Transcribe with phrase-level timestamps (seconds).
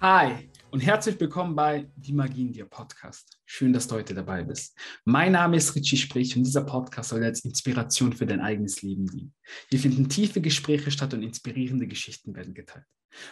[0.00, 3.36] Hi und herzlich willkommen bei Die Magie in dir Podcast.
[3.44, 4.78] Schön, dass du heute dabei bist.
[5.04, 9.06] Mein Name ist Richie Sprich und dieser Podcast soll als Inspiration für dein eigenes Leben
[9.06, 9.34] dienen.
[9.70, 12.84] Hier finden tiefe Gespräche statt und inspirierende Geschichten werden geteilt.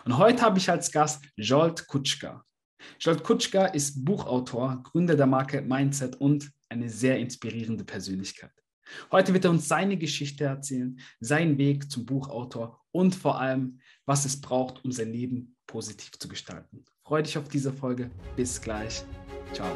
[0.05, 2.45] Und heute habe ich als Gast Jolt Kutschka.
[2.98, 8.51] Jolt Kutschka ist Buchautor, Gründer der Marke Mindset und eine sehr inspirierende Persönlichkeit.
[9.12, 14.24] Heute wird er uns seine Geschichte erzählen, seinen Weg zum Buchautor und vor allem, was
[14.24, 16.84] es braucht, um sein Leben positiv zu gestalten.
[17.05, 18.11] Freue dich auf diese Folge.
[18.34, 19.05] Bis gleich.
[19.52, 19.70] Ciao.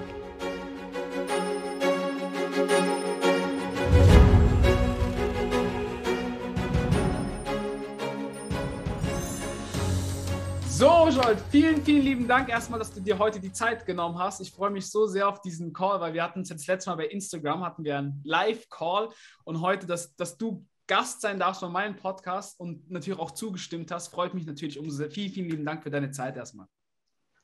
[10.81, 14.41] So, Joel, vielen, vielen lieben Dank erstmal, dass du dir heute die Zeit genommen hast.
[14.41, 16.97] Ich freue mich so sehr auf diesen Call, weil wir hatten jetzt das letzte Mal
[16.97, 19.11] bei Instagram, hatten wir einen Live-Call
[19.45, 23.93] und heute, dass, dass du Gast sein darfst bei meinem Podcast und natürlich auch zugestimmt
[23.93, 25.09] hast, freut mich natürlich umso sehr.
[25.09, 26.67] Vielen, vielen lieben Dank für deine Zeit erstmal.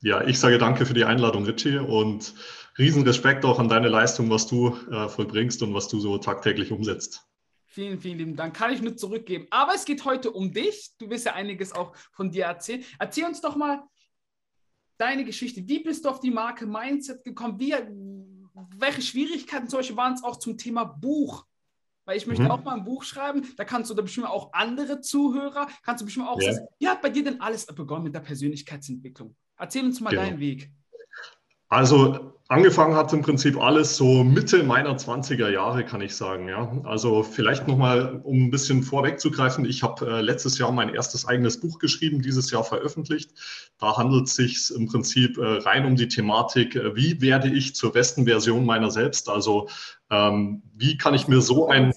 [0.00, 2.34] Ja, ich sage danke für die Einladung, Richie, und
[2.76, 6.72] riesen Respekt auch an deine Leistung, was du äh, vollbringst und was du so tagtäglich
[6.72, 7.24] umsetzt.
[7.66, 8.56] Vielen, vielen lieben Dank.
[8.56, 9.46] Kann ich nur zurückgeben.
[9.50, 10.90] Aber es geht heute um dich.
[10.98, 12.84] Du wirst ja einiges auch von dir erzählen.
[12.98, 13.84] Erzähl uns doch mal
[14.98, 15.62] deine Geschichte.
[15.68, 17.60] Wie bist du auf die Marke Mindset gekommen?
[17.60, 17.76] Wie,
[18.76, 21.46] welche Schwierigkeiten solche waren es auch zum Thema Buch?
[22.06, 22.50] Weil ich möchte mhm.
[22.50, 23.42] auch mal ein Buch schreiben.
[23.56, 26.54] Da kannst du da bestimmt auch andere Zuhörer, kannst du bestimmt auch ja.
[26.54, 29.36] sagen, wie hat bei dir denn alles begonnen mit der Persönlichkeitsentwicklung?
[29.58, 30.22] Erzähl uns mal genau.
[30.22, 30.70] deinen Weg.
[31.68, 36.48] Also angefangen hat im Prinzip alles so Mitte meiner 20er Jahre, kann ich sagen.
[36.48, 36.80] Ja.
[36.84, 41.60] Also vielleicht nochmal, um ein bisschen vorwegzugreifen, ich habe äh, letztes Jahr mein erstes eigenes
[41.60, 43.32] Buch geschrieben, dieses Jahr veröffentlicht.
[43.78, 47.74] Da handelt es sich im Prinzip äh, rein um die Thematik, äh, wie werde ich
[47.74, 49.28] zur besten Version meiner selbst?
[49.28, 49.68] Also
[50.10, 51.92] ähm, wie kann ich mir so ein...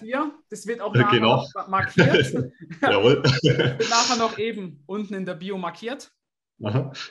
[0.50, 1.46] Das wird auch äh, nachher genau.
[1.68, 2.34] markiert.
[2.82, 3.24] Jawohl.
[3.44, 6.12] wird nachher noch eben unten in der Bio markiert.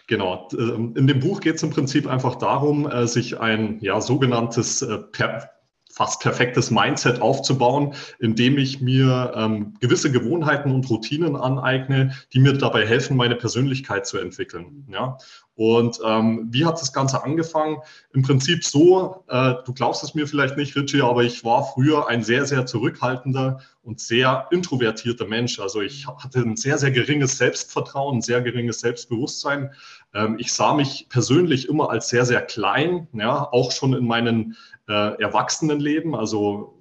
[0.06, 0.48] Genau.
[0.52, 4.82] Ähm, in dem Buch geht es im Prinzip einfach darum, äh, sich ein ja, sogenanntes
[4.82, 5.50] äh, per
[5.98, 12.52] fast perfektes Mindset aufzubauen, indem ich mir ähm, gewisse Gewohnheiten und Routinen aneigne, die mir
[12.52, 14.86] dabei helfen, meine Persönlichkeit zu entwickeln.
[14.92, 15.18] Ja?
[15.56, 17.78] Und ähm, wie hat das Ganze angefangen?
[18.12, 22.06] Im Prinzip so, äh, du glaubst es mir vielleicht nicht, Richie, aber ich war früher
[22.06, 25.58] ein sehr, sehr zurückhaltender und sehr introvertierter Mensch.
[25.58, 29.72] Also ich hatte ein sehr, sehr geringes Selbstvertrauen, ein sehr geringes Selbstbewusstsein.
[30.14, 34.56] Ähm, ich sah mich persönlich immer als sehr, sehr klein, ja, auch schon in meinen
[34.88, 36.14] äh, Erwachsenenleben.
[36.14, 36.78] Also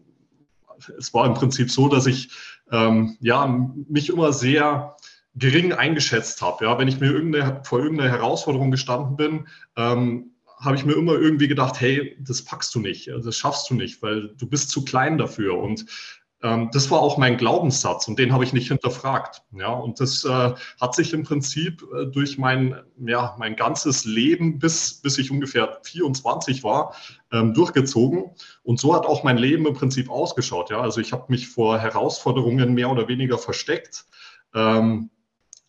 [0.98, 2.30] es war im Prinzip so, dass ich
[2.72, 3.48] ähm, ja,
[3.88, 4.96] mich immer sehr
[5.36, 6.66] gering eingeschätzt habe.
[6.66, 11.14] Ja, wenn ich mir irgendeine, vor irgendeiner Herausforderung gestanden bin, ähm, habe ich mir immer
[11.14, 14.84] irgendwie gedacht, hey, das packst du nicht, das schaffst du nicht, weil du bist zu
[14.84, 15.58] klein dafür.
[15.58, 15.86] Und
[16.40, 19.42] das war auch mein Glaubenssatz und den habe ich nicht hinterfragt.
[19.54, 24.60] Ja, und das äh, hat sich im Prinzip äh, durch mein, ja, mein ganzes Leben,
[24.60, 26.94] bis, bis ich ungefähr 24 war,
[27.32, 28.36] ähm, durchgezogen.
[28.62, 30.70] Und so hat auch mein Leben im Prinzip ausgeschaut.
[30.70, 34.06] Ja, also ich habe mich vor Herausforderungen mehr oder weniger versteckt.
[34.54, 35.10] Ähm,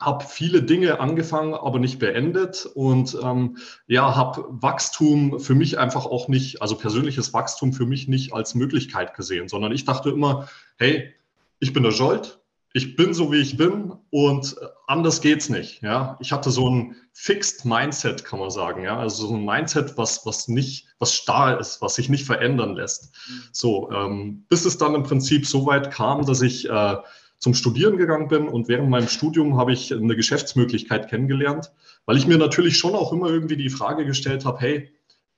[0.01, 6.07] habe viele Dinge angefangen, aber nicht beendet und ähm, ja, habe Wachstum für mich einfach
[6.07, 10.49] auch nicht, also persönliches Wachstum für mich nicht als Möglichkeit gesehen, sondern ich dachte immer,
[10.77, 11.15] hey,
[11.59, 12.39] ich bin der Jolt,
[12.75, 15.83] ich bin so wie ich bin und anders geht's nicht.
[15.83, 18.85] Ja, ich hatte so ein fixed Mindset, kann man sagen.
[18.85, 22.75] Ja, also so ein Mindset, was was nicht, was starr ist, was sich nicht verändern
[22.75, 23.15] lässt.
[23.29, 23.43] Mhm.
[23.53, 26.97] So, ähm, bis es dann im Prinzip so weit kam, dass ich äh,
[27.39, 31.73] zum Studieren gegangen bin und während meinem Studium habe ich eine Geschäftsmöglichkeit kennengelernt,
[32.05, 34.93] weil ich mir natürlich schon auch immer irgendwie die Frage gestellt habe, hey,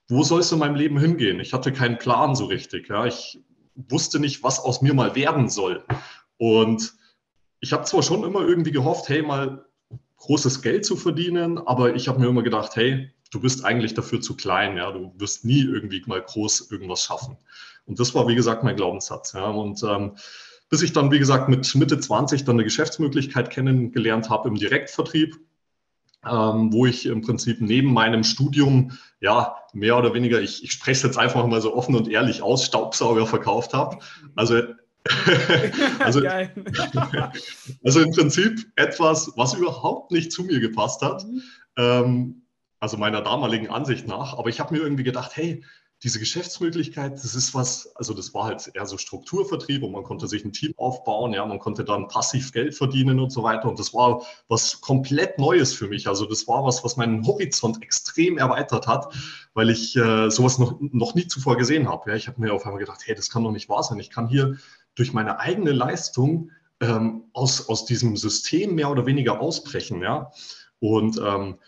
[0.07, 1.39] wo soll es in meinem Leben hingehen?
[1.39, 2.89] Ich hatte keinen Plan so richtig.
[2.89, 3.05] Ja.
[3.05, 3.39] Ich
[3.75, 5.83] wusste nicht, was aus mir mal werden soll.
[6.37, 6.93] Und
[7.59, 9.65] ich habe zwar schon immer irgendwie gehofft, hey, mal
[10.17, 14.21] großes Geld zu verdienen, aber ich habe mir immer gedacht, hey, du bist eigentlich dafür
[14.21, 17.37] zu klein, ja, du wirst nie irgendwie mal groß irgendwas schaffen.
[17.85, 19.33] Und das war, wie gesagt, mein Glaubenssatz.
[19.33, 19.49] Ja.
[19.49, 20.15] Und ähm,
[20.71, 25.37] bis ich dann, wie gesagt, mit Mitte 20 dann eine Geschäftsmöglichkeit kennengelernt habe im Direktvertrieb,
[26.25, 30.91] ähm, wo ich im Prinzip neben meinem Studium, ja, mehr oder weniger, ich, ich spreche
[30.91, 33.99] es jetzt einfach mal so offen und ehrlich aus, Staubsauger verkauft habe.
[34.35, 34.61] Also
[35.99, 36.21] also,
[37.83, 41.41] also im Prinzip etwas, was überhaupt nicht zu mir gepasst hat, mhm.
[41.77, 42.41] ähm,
[42.79, 44.37] also meiner damaligen Ansicht nach.
[44.37, 45.63] Aber ich habe mir irgendwie gedacht, hey,
[46.03, 50.27] diese Geschäftsmöglichkeit, das ist was, also das war halt eher so Strukturvertrieb und man konnte
[50.27, 53.69] sich ein Team aufbauen, ja, man konnte dann passiv Geld verdienen und so weiter.
[53.69, 56.07] Und das war was komplett Neues für mich.
[56.07, 59.13] Also das war was, was meinen Horizont extrem erweitert hat,
[59.53, 62.09] weil ich äh, sowas noch, noch nie zuvor gesehen habe.
[62.09, 63.99] Ja, ich habe mir auf einmal gedacht, hey, das kann doch nicht wahr sein.
[63.99, 64.57] Ich kann hier
[64.95, 66.49] durch meine eigene Leistung
[66.79, 70.31] ähm, aus, aus diesem System mehr oder weniger ausbrechen, ja.
[70.79, 71.59] Und ähm,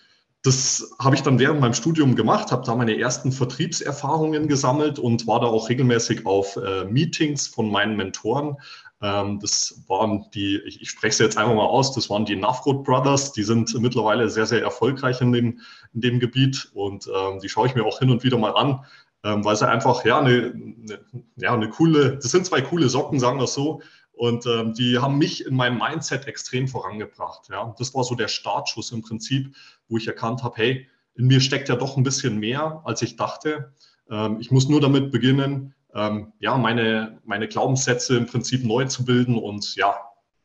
[0.44, 5.26] das habe ich dann während meinem Studium gemacht, habe da meine ersten Vertriebserfahrungen gesammelt und
[5.26, 8.58] war da auch regelmäßig auf äh, Meetings von meinen Mentoren.
[9.02, 12.36] Ähm, das waren die, ich, ich spreche es jetzt einfach mal aus, das waren die
[12.36, 13.32] Nafrod Brothers.
[13.32, 15.62] Die sind mittlerweile sehr, sehr erfolgreich in dem,
[15.94, 18.84] in dem Gebiet und ähm, die schaue ich mir auch hin und wieder mal an,
[19.24, 21.00] ähm, weil sie einfach, ja, eine, eine,
[21.38, 23.82] ja, eine coole, das sind zwei coole Socken, sagen wir es so.
[24.14, 27.50] Und ähm, die haben mich in meinem Mindset extrem vorangebracht.
[27.50, 27.74] Ja.
[27.80, 29.56] Das war so der Startschuss im Prinzip,
[29.88, 33.16] wo ich erkannt habe, hey, in mir steckt ja doch ein bisschen mehr, als ich
[33.16, 33.74] dachte.
[34.10, 39.06] Ähm, ich muss nur damit beginnen, ähm, ja, meine, meine Glaubenssätze im Prinzip neu zu
[39.06, 39.96] bilden und ja,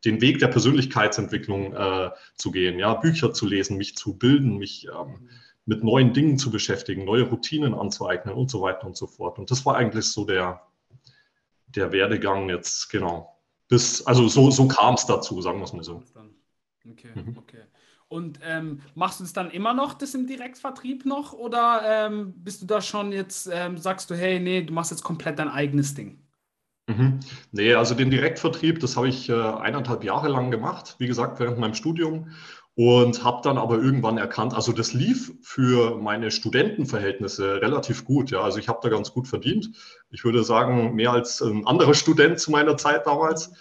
[0.05, 4.87] den Weg der Persönlichkeitsentwicklung äh, zu gehen, ja, Bücher zu lesen, mich zu bilden, mich
[4.87, 5.29] ähm,
[5.65, 9.39] mit neuen Dingen zu beschäftigen, neue Routinen anzueignen und so weiter und so fort.
[9.39, 10.63] Und das war eigentlich so der,
[11.67, 13.37] der Werdegang jetzt, genau.
[13.69, 16.03] Bis, also so, so kam es dazu, sagen wir es mal so.
[16.91, 17.37] Okay, mhm.
[17.37, 17.65] okay.
[18.09, 21.35] Und ähm, machst du das dann immer noch, das im Direktvertrieb noch?
[21.35, 25.05] Oder ähm, bist du da schon jetzt, ähm, sagst du, hey, nee, du machst jetzt
[25.05, 26.19] komplett dein eigenes Ding?
[26.89, 27.21] Mhm.
[27.53, 31.59] Nee, also den Direktvertrieb, das habe ich äh, eineinhalb Jahre lang gemacht, wie gesagt, während
[31.59, 32.31] meinem Studium
[32.79, 38.31] und habe dann aber irgendwann erkannt, also das lief für meine Studentenverhältnisse relativ gut.
[38.31, 39.71] Ja, also ich habe da ganz gut verdient.
[40.11, 43.53] Ich würde sagen, mehr als ein anderer Student zu meiner Zeit damals.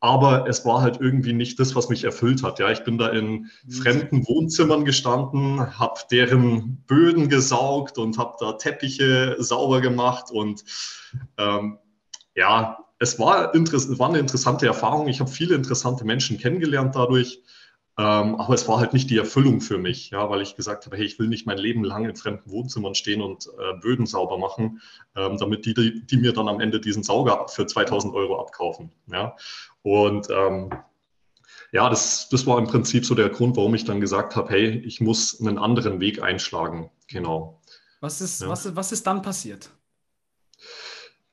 [0.00, 2.60] Aber es war halt irgendwie nicht das, was mich erfüllt hat.
[2.60, 3.72] Ja, ich bin da in mhm.
[3.72, 10.64] fremden Wohnzimmern gestanden, habe deren Böden gesaugt und habe da Teppiche sauber gemacht und
[11.36, 11.78] ähm,
[12.34, 15.08] ja, es war, es war eine interessante Erfahrung.
[15.08, 17.42] Ich habe viele interessante Menschen kennengelernt dadurch.
[17.98, 20.96] Ähm, aber es war halt nicht die Erfüllung für mich, ja, weil ich gesagt habe,
[20.96, 24.38] hey, ich will nicht mein Leben lang in fremden Wohnzimmern stehen und äh, Böden sauber
[24.38, 24.80] machen,
[25.16, 28.92] ähm, damit die, die, die, mir dann am Ende diesen Sauger für 2000 Euro abkaufen.
[29.08, 29.34] Ja.
[29.82, 30.70] Und ähm,
[31.72, 34.78] ja, das, das war im Prinzip so der Grund, warum ich dann gesagt habe, hey,
[34.86, 36.90] ich muss einen anderen Weg einschlagen.
[37.08, 37.60] Genau.
[38.00, 38.48] Was ist, ja.
[38.48, 39.70] was, was ist dann passiert?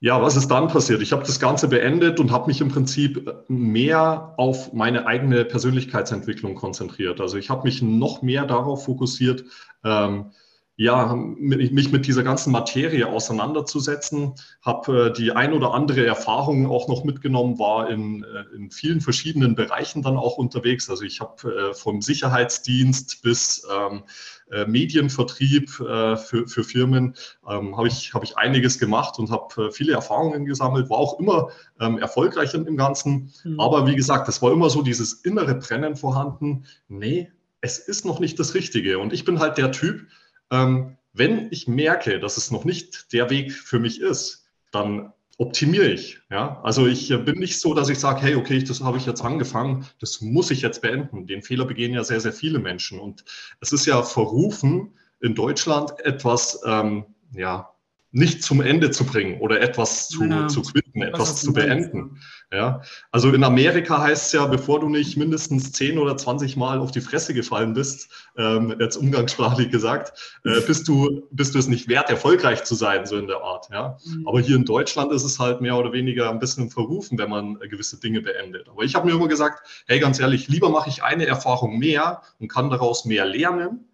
[0.02, 1.02] Ja, was ist dann passiert?
[1.02, 6.56] Ich habe das Ganze beendet und habe mich im Prinzip mehr auf meine eigene Persönlichkeitsentwicklung
[6.56, 7.22] konzentriert.
[7.22, 9.46] Also ich habe mich noch mehr darauf fokussiert,
[9.84, 10.32] ähm,
[10.78, 16.90] ja, mich mit dieser ganzen Materie auseinanderzusetzen, habe äh, die ein oder andere Erfahrung auch
[16.90, 20.90] noch mitgenommen, war in, äh, in vielen verschiedenen Bereichen dann auch unterwegs.
[20.90, 24.04] Also ich habe äh, vom Sicherheitsdienst bis ähm,
[24.52, 27.16] äh, Medienvertrieb äh, für, für Firmen
[27.50, 31.20] ähm, habe ich, hab ich einiges gemacht und habe äh, viele Erfahrungen gesammelt, war auch
[31.20, 31.50] immer
[31.80, 33.34] ähm, erfolgreich im Ganzen.
[33.44, 33.60] Mhm.
[33.60, 36.66] Aber wie gesagt, es war immer so dieses innere Brennen vorhanden.
[36.88, 37.32] Nee,
[37.62, 39.00] es ist noch nicht das Richtige.
[39.00, 40.06] Und ich bin halt der Typ,
[40.52, 45.90] ähm, wenn ich merke, dass es noch nicht der Weg für mich ist, dann optimiere
[45.90, 46.20] ich.
[46.30, 46.62] Ja?
[46.64, 49.22] Also ich äh, bin nicht so, dass ich sage, hey, okay, das habe ich jetzt
[49.22, 51.28] angefangen, das muss ich jetzt beenden.
[51.28, 53.00] Den Fehler begehen ja sehr, sehr viele Menschen.
[53.00, 53.26] Und
[53.60, 57.75] es ist ja verrufen, in Deutschland etwas ähm, ja,
[58.16, 60.48] nicht zum Ende zu bringen oder etwas zu, ja.
[60.48, 62.22] zu quitten, etwas zu beenden.
[62.50, 62.82] Ja,
[63.12, 66.92] also in Amerika heißt es ja, bevor du nicht mindestens 10 oder 20 Mal auf
[66.92, 71.90] die Fresse gefallen bist, ähm, jetzt umgangssprachlich gesagt, äh, bist, du, bist du es nicht
[71.90, 73.68] wert, erfolgreich zu sein, so in der Art.
[73.70, 73.98] Ja?
[74.06, 74.26] Mhm.
[74.26, 77.60] Aber hier in Deutschland ist es halt mehr oder weniger ein bisschen verrufen, wenn man
[77.60, 78.70] gewisse Dinge beendet.
[78.70, 82.22] Aber ich habe mir immer gesagt, hey, ganz ehrlich, lieber mache ich eine Erfahrung mehr
[82.40, 83.90] und kann daraus mehr lernen,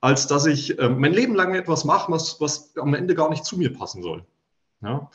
[0.00, 3.44] als dass ich äh, mein Leben lang etwas mache, was, was am Ende gar nicht
[3.44, 4.24] zu mir passen soll.
[4.82, 5.10] Ja?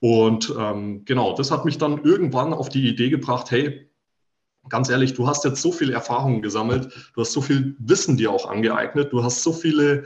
[0.00, 3.90] Und ähm, genau, das hat mich dann irgendwann auf die Idee gebracht, hey,
[4.68, 8.30] ganz ehrlich, du hast jetzt so viele Erfahrungen gesammelt, du hast so viel Wissen dir
[8.30, 10.04] auch angeeignet, du hast so viele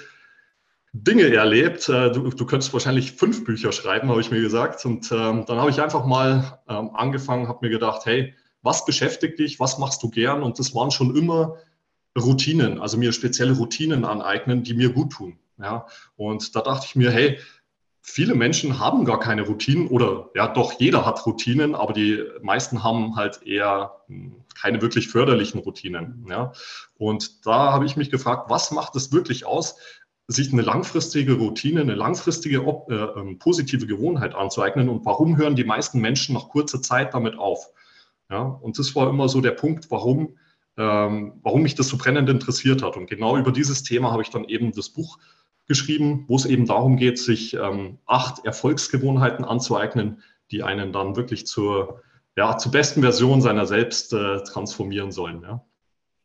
[0.92, 1.88] Dinge erlebt.
[1.88, 4.84] Äh, du, du könntest wahrscheinlich fünf Bücher schreiben, habe ich mir gesagt.
[4.84, 9.38] Und ähm, dann habe ich einfach mal ähm, angefangen, habe mir gedacht, hey, was beschäftigt
[9.38, 10.42] dich, was machst du gern?
[10.42, 11.56] Und das waren schon immer
[12.18, 15.38] Routinen, also mir spezielle Routinen aneignen, die mir gut tun.
[15.58, 15.86] Ja?
[16.16, 17.38] Und da dachte ich mir, hey,
[18.02, 22.82] viele Menschen haben gar keine Routinen oder ja, doch jeder hat Routinen, aber die meisten
[22.82, 26.26] haben halt eher hm, keine wirklich förderlichen Routinen.
[26.28, 26.52] Ja?
[26.98, 29.76] Und da habe ich mich gefragt, was macht es wirklich aus,
[30.26, 35.64] sich eine langfristige Routine, eine langfristige äh, ähm, positive Gewohnheit anzueignen und warum hören die
[35.64, 37.70] meisten Menschen nach kurzer Zeit damit auf?
[38.30, 38.42] Ja?
[38.42, 40.36] Und das war immer so der Punkt, warum
[40.76, 42.96] ähm, warum mich das so brennend interessiert hat.
[42.96, 45.18] Und genau über dieses Thema habe ich dann eben das Buch
[45.66, 51.46] geschrieben, wo es eben darum geht, sich ähm, acht Erfolgsgewohnheiten anzueignen, die einen dann wirklich
[51.46, 52.02] zur,
[52.36, 55.42] ja, zur besten Version seiner selbst äh, transformieren sollen.
[55.42, 55.64] Ja.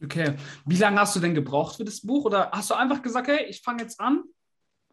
[0.03, 0.33] Okay.
[0.65, 2.25] Wie lange hast du denn gebraucht für das Buch?
[2.25, 4.23] Oder hast du einfach gesagt, hey, ich fange jetzt an?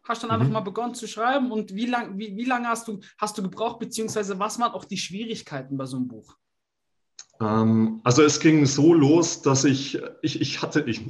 [0.03, 0.53] Hast dann einfach mhm.
[0.53, 1.51] mal begonnen zu schreiben?
[1.51, 4.85] Und wie lange wie, wie lang hast, du, hast du gebraucht, beziehungsweise was waren auch
[4.85, 6.35] die Schwierigkeiten bei so einem Buch?
[7.43, 11.01] Ähm, also es ging so los, dass ich, ich, ich, hatte, ich,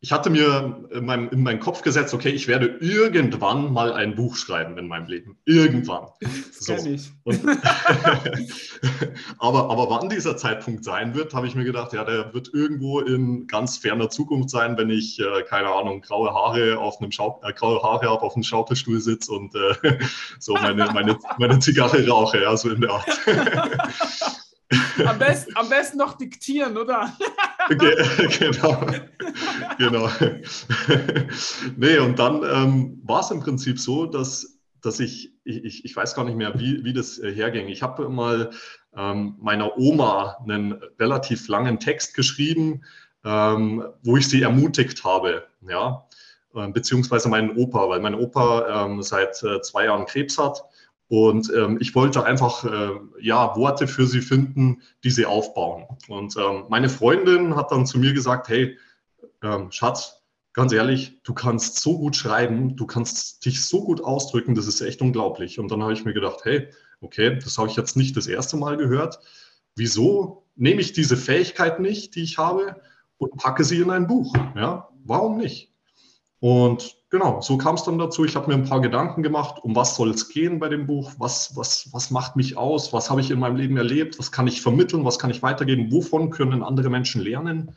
[0.00, 4.14] ich hatte mir in, meinem, in meinen Kopf gesetzt, okay, ich werde irgendwann mal ein
[4.14, 5.36] Buch schreiben in meinem Leben.
[5.44, 6.06] Irgendwann.
[6.20, 6.88] Das so.
[6.88, 7.10] ich.
[7.24, 7.40] Und,
[9.38, 13.00] aber, aber wann dieser Zeitpunkt sein wird, habe ich mir gedacht, ja, der wird irgendwo
[13.00, 17.40] in ganz ferner Zukunft sein, wenn ich, äh, keine Ahnung, graue Haare auf einem Schau
[17.44, 19.98] äh, graue Haare habe, auf einem Schaukelstuhl sitze und äh,
[20.38, 24.41] so meine, meine, meine Zigarre rauche, ja, so in der Art.
[25.04, 27.16] Am besten, am besten noch diktieren, oder?
[28.38, 28.86] genau.
[29.78, 30.10] genau.
[31.76, 36.14] nee, und dann ähm, war es im Prinzip so, dass, dass ich, ich, ich weiß
[36.14, 37.68] gar nicht mehr, wie, wie das äh, herging.
[37.68, 38.50] Ich habe mal
[38.96, 42.82] ähm, meiner Oma einen relativ langen Text geschrieben,
[43.24, 46.06] ähm, wo ich sie ermutigt habe, ja,
[46.54, 50.64] äh, beziehungsweise meinen Opa, weil mein Opa ähm, seit äh, zwei Jahren Krebs hat
[51.12, 55.84] und ähm, ich wollte einfach äh, ja, Worte für sie finden, die sie aufbauen.
[56.08, 58.78] Und ähm, meine Freundin hat dann zu mir gesagt, hey,
[59.42, 60.22] ähm, Schatz,
[60.54, 64.80] ganz ehrlich, du kannst so gut schreiben, du kannst dich so gut ausdrücken, das ist
[64.80, 65.58] echt unglaublich.
[65.58, 66.68] Und dann habe ich mir gedacht, hey,
[67.02, 69.18] okay, das habe ich jetzt nicht das erste Mal gehört.
[69.76, 72.80] Wieso nehme ich diese Fähigkeit nicht, die ich habe,
[73.18, 74.34] und packe sie in ein Buch?
[74.56, 75.71] Ja, warum nicht?
[76.42, 78.24] Und genau, so kam es dann dazu.
[78.24, 81.12] Ich habe mir ein paar Gedanken gemacht, um was soll es gehen bei dem Buch,
[81.16, 84.48] was, was, was macht mich aus, was habe ich in meinem Leben erlebt, was kann
[84.48, 87.76] ich vermitteln, was kann ich weitergeben, wovon können andere Menschen lernen.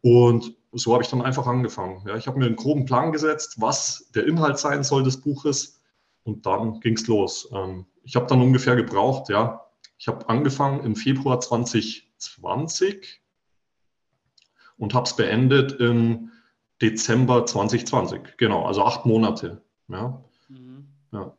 [0.00, 2.02] Und so habe ich dann einfach angefangen.
[2.04, 5.80] Ja, ich habe mir einen groben Plan gesetzt, was der Inhalt sein soll des Buches.
[6.24, 7.48] Und dann ging es los.
[7.54, 9.66] Ähm, ich habe dann ungefähr gebraucht, ja,
[9.98, 13.22] ich habe angefangen im Februar 2020
[14.78, 16.32] und habe es beendet im
[16.84, 18.36] Dezember 2020.
[18.36, 19.62] Genau, also acht Monate.
[19.88, 20.22] Ja.
[20.48, 20.84] Mhm.
[21.12, 21.34] ja.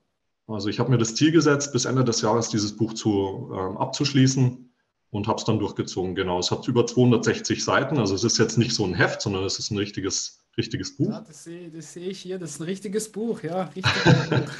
[0.47, 3.77] Also ich habe mir das Ziel gesetzt, bis Ende des Jahres dieses Buch zu, ähm,
[3.77, 4.73] abzuschließen
[5.11, 6.15] und habe es dann durchgezogen.
[6.15, 7.99] Genau, es hat über 260 Seiten.
[7.99, 11.09] Also es ist jetzt nicht so ein Heft, sondern es ist ein richtiges, richtiges Buch.
[11.09, 12.39] Ja, das sehe seh ich hier.
[12.39, 13.43] Das ist ein richtiges Buch.
[13.43, 14.51] Ja, richtiges Buch.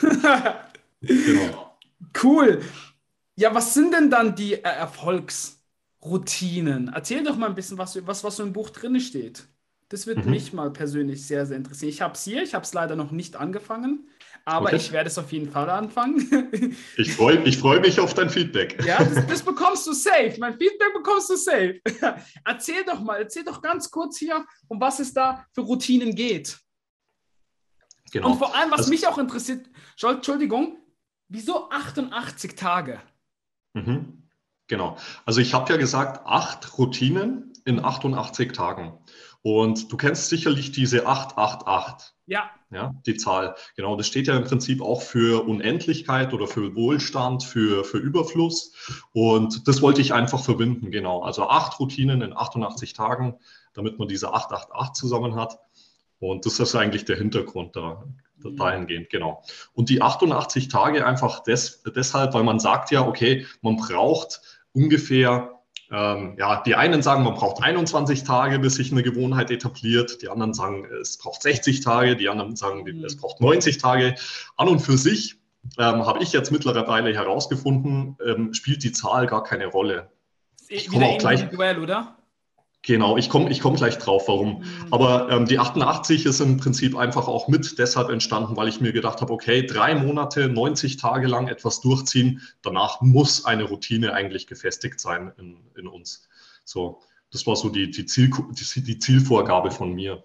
[1.01, 1.77] genau.
[2.21, 2.61] Cool.
[3.35, 6.91] Ja, was sind denn dann die Erfolgsroutinen?
[6.93, 9.47] Erzähl doch mal ein bisschen, was, was, was so im Buch drin steht.
[9.95, 10.31] Das wird mhm.
[10.31, 11.87] mich mal persönlich sehr, sehr interessieren.
[11.87, 14.09] Ich habe es hier, ich habe es leider noch nicht angefangen,
[14.43, 14.75] aber okay.
[14.75, 16.75] ich werde es auf jeden Fall anfangen.
[16.97, 18.83] ich freue ich freu mich auf dein Feedback.
[18.85, 20.35] Ja, das, das, bekommst du safe.
[20.37, 21.79] Mein Feedback bekommst du safe.
[22.43, 26.59] erzähl doch mal, erzähl doch ganz kurz hier, um was es da für Routinen geht.
[28.11, 28.31] Genau.
[28.31, 29.65] Und vor allem, was also, mich auch interessiert,
[30.03, 30.77] Entschuldigung,
[31.29, 32.99] wieso 88 Tage?
[33.73, 34.23] Mhm.
[34.67, 34.97] Genau.
[35.25, 38.97] Also ich habe ja gesagt, acht Routinen in 88 Tagen.
[39.45, 42.15] Und du kennst sicherlich diese 888.
[42.25, 42.49] Ja.
[42.71, 43.53] Ja, die Zahl.
[43.75, 48.73] Genau, das steht ja im Prinzip auch für Unendlichkeit oder für Wohlstand, für, für Überfluss.
[49.13, 51.21] Und das wollte ich einfach verbinden, genau.
[51.21, 53.37] Also acht Routinen in 88 Tagen,
[53.73, 55.59] damit man diese 888 zusammen hat.
[56.17, 58.03] Und das ist eigentlich der Hintergrund da,
[58.37, 58.55] mhm.
[58.55, 59.43] dahingehend, genau.
[59.73, 64.41] Und die 88 Tage einfach des, deshalb, weil man sagt ja, okay, man braucht
[64.73, 65.54] ungefähr
[65.95, 70.21] ähm, ja, die einen sagen, man braucht 21 Tage, bis sich eine Gewohnheit etabliert.
[70.21, 72.17] Die anderen sagen, es braucht 60 Tage.
[72.17, 73.05] Die anderen sagen, mhm.
[73.05, 74.15] es braucht 90 Tage.
[74.57, 75.37] An und für sich
[75.77, 80.11] ähm, habe ich jetzt mittlerweile herausgefunden, ähm, spielt die Zahl gar keine Rolle.
[80.67, 81.45] Ich komme auch gleich.
[81.53, 82.17] Oder?
[82.85, 84.59] Genau, ich komme ich komm gleich drauf, warum.
[84.59, 84.63] Mhm.
[84.91, 88.93] Aber ähm, die 88 ist im Prinzip einfach auch mit deshalb entstanden, weil ich mir
[88.93, 94.45] gedacht habe, okay, drei Monate, 90 Tage lang etwas durchziehen, danach muss eine Routine eigentlich
[94.45, 96.27] gefestigt sein in, in uns.
[96.63, 97.01] So,
[97.31, 100.23] das war so die, die, Ziel, die, die Zielvorgabe von mir.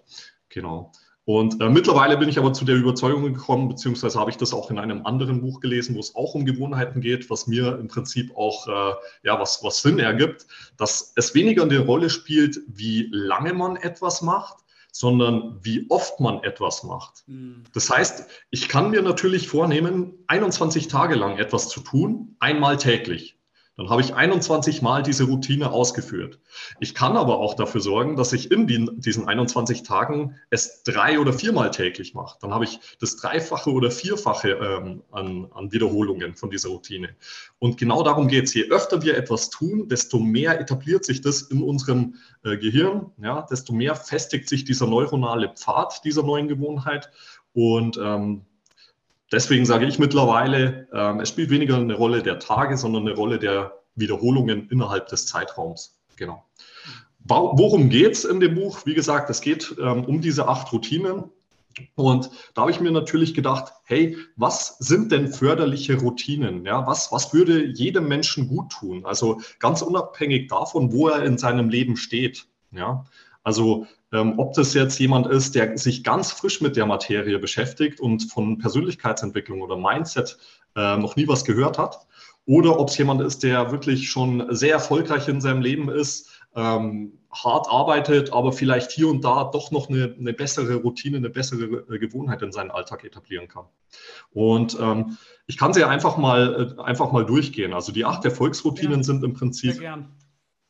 [0.49, 0.91] Genau.
[1.25, 4.71] Und äh, mittlerweile bin ich aber zu der Überzeugung gekommen, beziehungsweise habe ich das auch
[4.71, 8.35] in einem anderen Buch gelesen, wo es auch um Gewohnheiten geht, was mir im Prinzip
[8.35, 10.47] auch äh, ja, was, was Sinn ergibt,
[10.77, 14.57] dass es weniger eine Rolle spielt, wie lange man etwas macht,
[14.91, 17.23] sondern wie oft man etwas macht.
[17.27, 17.63] Mhm.
[17.73, 23.37] Das heißt, ich kann mir natürlich vornehmen, 21 Tage lang etwas zu tun, einmal täglich.
[23.81, 26.39] Dann habe ich 21 Mal diese Routine ausgeführt.
[26.79, 31.33] Ich kann aber auch dafür sorgen, dass ich in diesen 21 Tagen es drei oder
[31.33, 32.37] viermal täglich mache.
[32.41, 37.15] Dann habe ich das Dreifache oder Vierfache ähm, an, an, Wiederholungen von dieser Routine.
[37.57, 38.53] Und genau darum geht es.
[38.53, 43.47] Je öfter wir etwas tun, desto mehr etabliert sich das in unserem äh, Gehirn, ja,
[43.49, 47.09] desto mehr festigt sich dieser neuronale Pfad dieser neuen Gewohnheit.
[47.53, 48.45] Und ähm,
[49.31, 53.39] deswegen sage ich mittlerweile, ähm, es spielt weniger eine Rolle der Tage, sondern eine Rolle
[53.39, 55.99] der Wiederholungen innerhalb des Zeitraums.
[56.15, 56.45] Genau.
[57.23, 58.85] Worum geht es in dem Buch?
[58.85, 61.25] Wie gesagt, es geht ähm, um diese acht Routinen.
[61.95, 66.65] Und da habe ich mir natürlich gedacht, hey, was sind denn förderliche Routinen?
[66.65, 69.05] Ja, was, was würde jedem Menschen gut tun?
[69.05, 72.47] Also ganz unabhängig davon, wo er in seinem Leben steht.
[72.71, 73.05] Ja,
[73.43, 77.99] also ähm, ob das jetzt jemand ist, der sich ganz frisch mit der Materie beschäftigt
[77.99, 80.37] und von Persönlichkeitsentwicklung oder Mindset
[80.75, 82.05] äh, noch nie was gehört hat,
[82.45, 87.19] oder ob es jemand ist, der wirklich schon sehr erfolgreich in seinem Leben ist, ähm,
[87.31, 91.85] hart arbeitet, aber vielleicht hier und da doch noch eine, eine bessere Routine, eine bessere
[91.89, 93.65] äh, Gewohnheit in seinen Alltag etablieren kann.
[94.31, 97.73] Und ähm, ich kann sie einfach mal, äh, einfach mal durchgehen.
[97.73, 99.81] Also die acht Erfolgsroutinen ja, sind im Prinzip,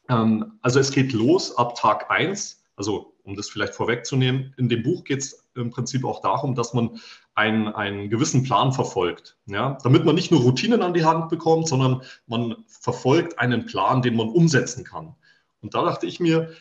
[0.10, 4.84] ähm, also es geht los ab Tag 1, also um das vielleicht vorwegzunehmen, in dem
[4.84, 7.00] Buch geht es im Prinzip auch darum, dass man
[7.36, 9.38] einen, einen gewissen Plan verfolgt.
[9.46, 9.78] Ja?
[9.84, 14.16] Damit man nicht nur Routinen an die Hand bekommt, sondern man verfolgt einen Plan, den
[14.16, 15.16] man umsetzen kann.
[15.62, 16.52] Und da dachte ich mir,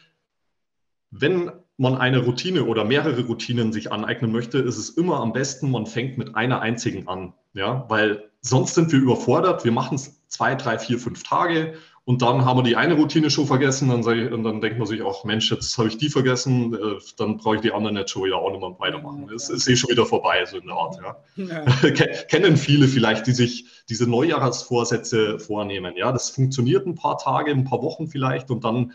[1.11, 5.71] wenn man eine Routine oder mehrere Routinen sich aneignen möchte, ist es immer am besten,
[5.71, 7.33] man fängt mit einer einzigen an.
[7.52, 9.64] Ja, weil sonst sind wir überfordert.
[9.64, 11.75] Wir machen es zwei, drei, vier, fünf Tage
[12.11, 13.88] und dann haben wir die eine Routine schon vergessen.
[13.88, 16.99] Dann ich, und dann denkt man sich auch, Mensch, jetzt habe ich die vergessen, äh,
[17.17, 19.31] dann brauche ich die anderen jetzt schon wieder auch nicht mehr weitermachen.
[19.33, 20.99] Es ist eh schon wieder vorbei, so in der Art.
[21.00, 21.17] Ja.
[21.37, 21.90] ja.
[22.29, 25.95] Kennen viele vielleicht, die sich diese Neujahrsvorsätze vornehmen.
[25.97, 28.93] Ja, das funktioniert ein paar Tage, ein paar Wochen vielleicht und dann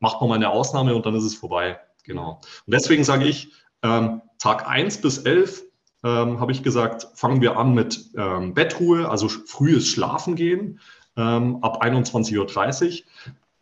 [0.00, 1.78] macht man mal eine Ausnahme und dann ist es vorbei.
[2.04, 2.40] Genau.
[2.66, 3.52] Und deswegen sage ich,
[3.82, 5.62] ähm, Tag 1 bis 11
[6.04, 10.80] ähm, habe ich gesagt, fangen wir an mit ähm, Bettruhe, also frühes Schlafen gehen
[11.16, 13.02] ähm, ab 21.30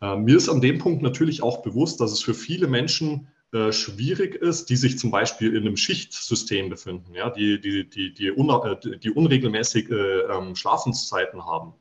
[0.01, 0.07] Uhr.
[0.15, 3.71] Äh, mir ist an dem Punkt natürlich auch bewusst, dass es für viele Menschen äh,
[3.71, 8.31] schwierig ist, die sich zum Beispiel in einem Schichtsystem befinden, ja, die, die, die, die,
[8.31, 9.89] un, äh, die unregelmäßige
[10.31, 11.73] ähm, Schlafenszeiten haben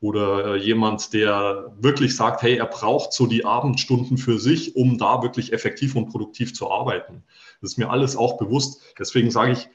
[0.00, 4.98] oder äh, jemand, der wirklich sagt, hey, er braucht so die Abendstunden für sich, um
[4.98, 7.24] da wirklich effektiv und produktiv zu arbeiten.
[7.60, 8.80] Das ist mir alles auch bewusst.
[8.98, 9.68] Deswegen sage ich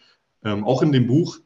[0.45, 1.39] ähm, auch in dem Buch,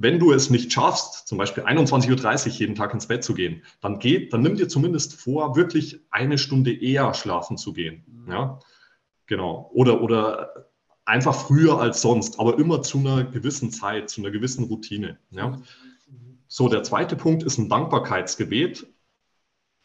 [0.00, 3.62] wenn du es nicht schaffst, zum Beispiel 21.30 Uhr jeden Tag ins Bett zu gehen,
[3.82, 8.02] dann geht, dann nimm dir zumindest vor, wirklich eine Stunde eher schlafen zu gehen.
[8.06, 8.32] Mhm.
[8.32, 8.58] Ja,
[9.26, 9.70] genau.
[9.74, 10.70] Oder, oder
[11.04, 15.18] einfach früher als sonst, aber immer zu einer gewissen Zeit, zu einer gewissen Routine.
[15.32, 15.48] Ja.
[15.48, 15.64] Mhm.
[16.48, 18.86] So, der zweite Punkt ist ein Dankbarkeitsgebet,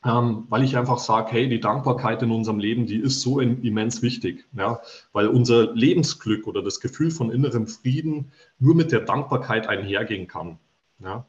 [0.05, 4.03] ähm, weil ich einfach sage, hey, die Dankbarkeit in unserem Leben, die ist so immens
[4.03, 4.79] wichtig, ja,
[5.13, 10.59] weil unser Lebensglück oder das Gefühl von innerem Frieden nur mit der Dankbarkeit einhergehen kann.
[10.99, 11.25] Ja.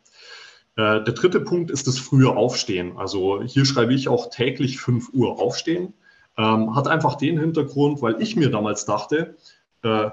[0.77, 2.99] Äh, der dritte Punkt ist das frühe Aufstehen.
[2.99, 5.95] Also hier schreibe ich auch täglich 5 Uhr aufstehen.
[6.37, 9.37] Ähm, hat einfach den Hintergrund, weil ich mir damals dachte,
[9.83, 10.11] äh,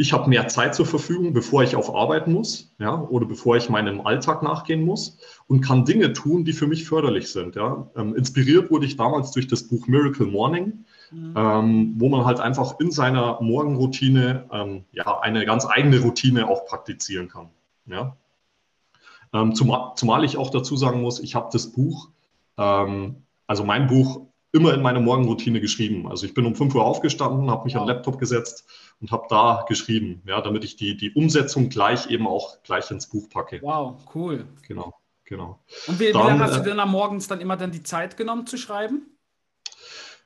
[0.00, 3.68] ich habe mehr Zeit zur Verfügung, bevor ich auf Arbeit muss, ja, oder bevor ich
[3.68, 7.56] meinem Alltag nachgehen muss und kann Dinge tun, die für mich förderlich sind.
[7.56, 7.90] Ja.
[7.96, 11.34] Ähm, inspiriert wurde ich damals durch das Buch Miracle Morning, mhm.
[11.36, 16.64] ähm, wo man halt einfach in seiner Morgenroutine ähm, ja, eine ganz eigene Routine auch
[16.66, 17.48] praktizieren kann.
[17.86, 18.16] Ja.
[19.32, 22.08] Ähm, zumal, zumal, ich auch dazu sagen muss, ich habe das Buch,
[22.56, 26.08] ähm, also mein Buch immer in meine Morgenroutine geschrieben.
[26.08, 27.82] Also ich bin um 5 Uhr aufgestanden, habe mich wow.
[27.82, 28.66] an den Laptop gesetzt
[29.00, 33.06] und habe da geschrieben, ja, damit ich die, die Umsetzung gleich eben auch gleich ins
[33.08, 33.60] Buch packe.
[33.62, 34.46] Wow, cool.
[34.66, 35.60] Genau, genau.
[35.86, 38.16] Und wie, dann, wie lange hast du denn am Morgens dann immer dann die Zeit
[38.16, 39.06] genommen zu schreiben?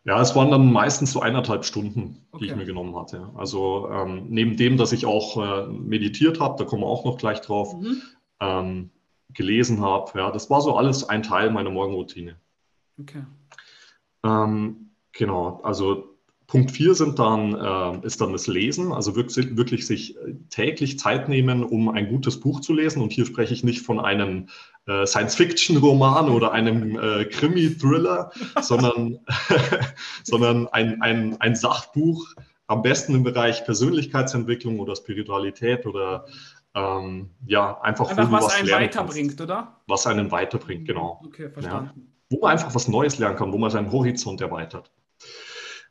[0.05, 2.45] Ja, es waren dann meistens so eineinhalb Stunden, die okay.
[2.47, 3.31] ich mir genommen hatte.
[3.37, 7.19] Also ähm, neben dem, dass ich auch äh, meditiert habe, da kommen wir auch noch
[7.19, 8.03] gleich drauf, mhm.
[8.41, 8.91] ähm,
[9.33, 12.37] gelesen habe, ja, das war so alles ein Teil meiner Morgenroutine.
[13.01, 13.23] Okay.
[14.25, 16.13] Ähm, genau, also
[16.53, 20.99] Punkt 4 sind dann, äh, ist dann das Lesen, also wirklich, wirklich, sich äh, täglich
[20.99, 23.01] Zeit nehmen, um ein gutes Buch zu lesen.
[23.01, 24.49] Und hier spreche ich nicht von einem
[24.87, 29.21] äh, Science-Fiction-Roman oder einem äh, Krimi-Thriller, sondern,
[30.25, 32.35] sondern ein, ein, ein Sachbuch,
[32.67, 36.27] am besten im Bereich Persönlichkeitsentwicklung oder Spiritualität oder
[36.75, 39.81] ähm, ja, einfach, einfach was, was einen weiterbringt, oder?
[39.87, 41.23] Was einen weiterbringt, genau.
[41.25, 41.93] Okay, verstanden.
[41.97, 42.03] Ja
[42.33, 44.91] wo man einfach was Neues lernen kann, wo man seinen Horizont erweitert.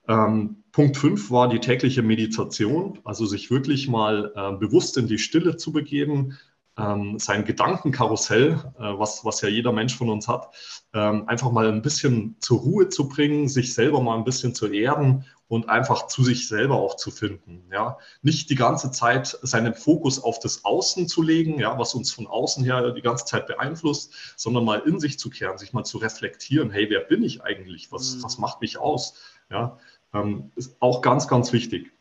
[0.08, 5.20] Ähm, Punkt 5 war die tägliche Meditation, also sich wirklich mal äh, bewusst in die
[5.20, 6.38] Stille zu begeben,
[6.82, 10.54] ähm, sein Gedankenkarussell, äh, was, was ja jeder Mensch von uns hat,
[10.94, 14.68] ähm, einfach mal ein bisschen zur Ruhe zu bringen, sich selber mal ein bisschen zu
[14.68, 17.64] erden und einfach zu sich selber auch zu finden.
[17.72, 17.98] Ja?
[18.22, 22.26] Nicht die ganze Zeit seinen Fokus auf das Außen zu legen, ja, was uns von
[22.26, 25.98] außen her die ganze Zeit beeinflusst, sondern mal in sich zu kehren, sich mal zu
[25.98, 27.92] reflektieren, hey, wer bin ich eigentlich?
[27.92, 28.24] Was, mhm.
[28.24, 29.16] was macht mich aus?
[29.50, 29.78] Ja?
[30.14, 31.92] Ähm, ist auch ganz, ganz wichtig.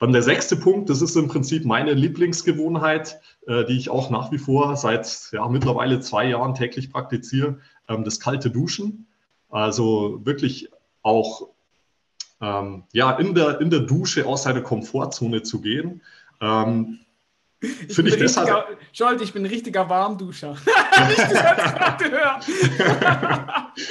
[0.00, 4.32] Dann der sechste Punkt, das ist im Prinzip meine Lieblingsgewohnheit, äh, die ich auch nach
[4.32, 9.06] wie vor seit ja, mittlerweile zwei Jahren täglich praktiziere, ähm, das kalte Duschen.
[9.50, 10.70] Also wirklich
[11.02, 11.48] auch
[12.40, 16.00] ähm, ja, in der, in der Dusche aus seiner Komfortzone zu gehen.
[16.40, 17.00] Ähm,
[17.60, 18.78] Finde ich, ich deshalb.
[18.94, 20.56] Scholt, ich bin ein richtiger Warmduscher.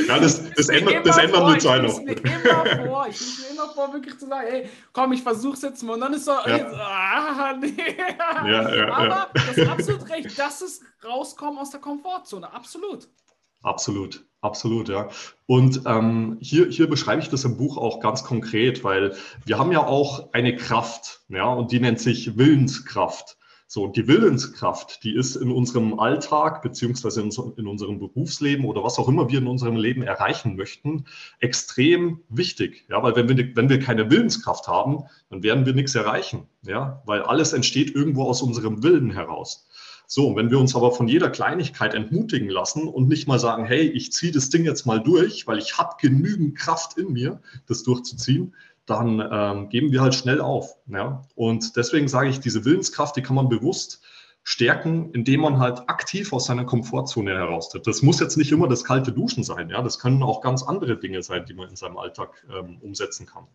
[0.08, 2.00] ja, das, das ändert, das ändert nur zwei noch.
[2.00, 3.20] Ich nehme mir immer vor, ich
[3.60, 5.94] immer vor, wirklich zu sagen, hey, komm, ich versuch's jetzt mal.
[5.94, 6.46] Und dann ist so, ja.
[6.46, 7.76] ey, ah, nee.
[8.46, 12.52] Ja, ja, Aber das ist absolut recht, das ist rauskommen aus der Komfortzone.
[12.52, 13.10] Absolut.
[13.62, 15.10] Absolut, absolut, ja.
[15.46, 19.72] Und ähm, hier, hier beschreibe ich das im Buch auch ganz konkret, weil wir haben
[19.74, 23.38] ja auch eine Kraft, ja, und die nennt sich Willenskraft.
[23.72, 28.98] So, die Willenskraft, die ist in unserem Alltag beziehungsweise in, in, unserem Berufsleben oder was
[28.98, 31.06] auch immer wir in unserem Leben erreichen möchten,
[31.40, 32.88] extrem wichtig.
[32.90, 36.48] Ja, weil wenn wir, wenn wir keine Willenskraft haben, dann werden wir nichts erreichen.
[36.64, 39.68] Ja, weil alles entsteht irgendwo aus unserem Willen heraus.
[40.08, 43.82] So, wenn wir uns aber von jeder Kleinigkeit entmutigen lassen und nicht mal sagen, hey,
[43.82, 47.84] ich ziehe das Ding jetzt mal durch, weil ich habe genügend Kraft in mir, das
[47.84, 48.56] durchzuziehen,
[48.90, 50.78] dann ähm, geben wir halt schnell auf.
[50.88, 51.24] Ja?
[51.36, 54.02] Und deswegen sage ich, diese Willenskraft, die kann man bewusst
[54.44, 57.86] stärken, indem man halt aktiv aus seiner Komfortzone heraustritt.
[57.86, 59.70] Das muss jetzt nicht immer das kalte Duschen sein.
[59.70, 59.82] Ja?
[59.82, 63.46] Das können auch ganz andere Dinge sein, die man in seinem Alltag ähm, umsetzen kann.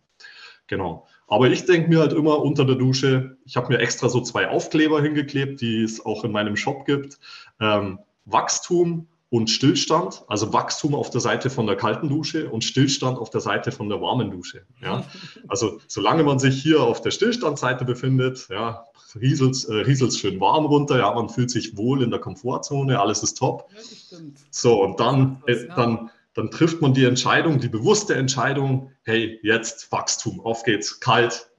[0.67, 1.07] Genau.
[1.27, 4.49] Aber ich denke mir halt immer unter der Dusche, ich habe mir extra so zwei
[4.49, 7.19] Aufkleber hingeklebt, die es auch in meinem Shop gibt.
[7.59, 13.17] Ähm, Wachstum und Stillstand, also Wachstum auf der Seite von der kalten Dusche und Stillstand
[13.17, 14.65] auf der Seite von der warmen Dusche.
[14.81, 15.03] Ja?
[15.49, 20.65] Also solange man sich hier auf der Stillstandseite befindet, ja, rieselt es äh, schön warm
[20.65, 23.69] runter, ja, man fühlt sich wohl in der Komfortzone, alles ist top.
[23.75, 24.17] Ja,
[24.51, 29.91] so, und dann, äh, dann, dann trifft man die Entscheidung, die bewusste Entscheidung, hey, jetzt
[29.91, 31.49] Wachstum, auf geht's, kalt,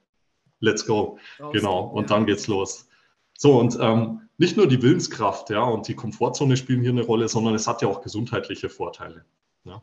[0.60, 1.18] let's go.
[1.38, 2.16] Raus, genau, und ja.
[2.16, 2.88] dann geht's los.
[3.36, 7.28] So, und ähm, nicht nur die Willenskraft ja, und die Komfortzone spielen hier eine Rolle,
[7.28, 9.24] sondern es hat ja auch gesundheitliche Vorteile.
[9.64, 9.82] Ja.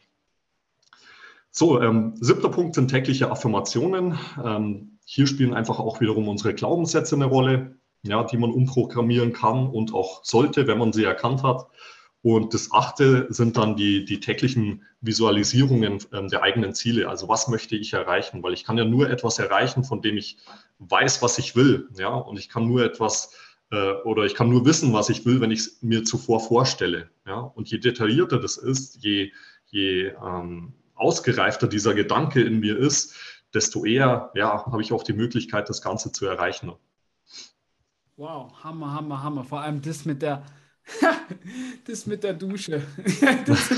[1.49, 4.17] So, ähm, siebter Punkt sind tägliche Affirmationen.
[4.43, 9.67] Ähm, hier spielen einfach auch wiederum unsere Glaubenssätze eine Rolle, ja, die man umprogrammieren kann
[9.67, 11.67] und auch sollte, wenn man sie erkannt hat.
[12.23, 17.09] Und das achte sind dann die, die täglichen Visualisierungen ähm, der eigenen Ziele.
[17.09, 18.41] Also was möchte ich erreichen?
[18.41, 20.37] Weil ich kann ja nur etwas erreichen, von dem ich
[20.79, 21.89] weiß, was ich will.
[21.99, 23.52] Ja, und ich kann nur etwas äh,
[24.03, 27.09] oder ich kann nur wissen, was ich will, wenn ich es mir zuvor vorstelle.
[27.25, 27.39] Ja?
[27.39, 29.31] Und je detaillierter das ist, je,
[29.65, 33.15] je ähm, ausgereifter dieser Gedanke in mir ist,
[33.53, 36.73] desto eher ja, habe ich auch die Möglichkeit, das Ganze zu erreichen.
[38.15, 39.43] Wow, Hammer, Hammer, Hammer.
[39.43, 40.43] Vor allem das mit der,
[41.85, 42.81] das mit der Dusche.
[43.45, 43.69] Das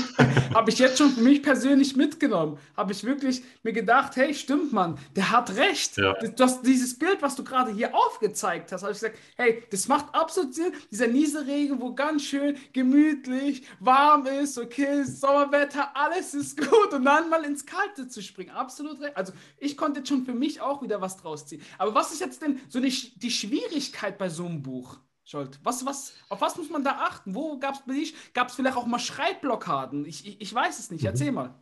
[0.54, 2.58] habe ich jetzt schon für mich persönlich mitgenommen.
[2.76, 5.96] Habe ich wirklich mir gedacht, hey, stimmt man, der hat recht.
[5.96, 6.14] Ja.
[6.36, 10.14] Das, dieses Bild, was du gerade hier aufgezeigt hast, habe ich gesagt, hey, das macht
[10.14, 10.72] absolut Sinn.
[10.90, 17.28] Dieser Nieselregen, wo ganz schön gemütlich, warm ist, okay, Sommerwetter, alles ist gut und dann
[17.28, 18.50] mal ins Kalte zu springen.
[18.50, 19.16] Absolut recht.
[19.16, 21.62] Also ich konnte jetzt schon für mich auch wieder was draus ziehen.
[21.78, 24.98] Aber was ist jetzt denn so die, die Schwierigkeit bei so einem Buch?
[25.26, 25.58] Scholt.
[25.64, 27.34] Was, was, auf was muss man da achten?
[27.34, 30.04] Wo gab es Gab es vielleicht auch mal Schreibblockaden?
[30.04, 31.02] Ich, ich, ich weiß es nicht.
[31.02, 31.08] Mhm.
[31.08, 31.52] Erzähl mal.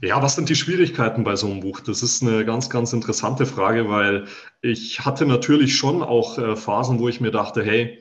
[0.00, 1.80] Ja, was sind die Schwierigkeiten bei so einem Buch?
[1.80, 4.28] Das ist eine ganz, ganz interessante Frage, weil
[4.60, 8.00] ich hatte natürlich schon auch äh, Phasen, wo ich mir dachte, hey,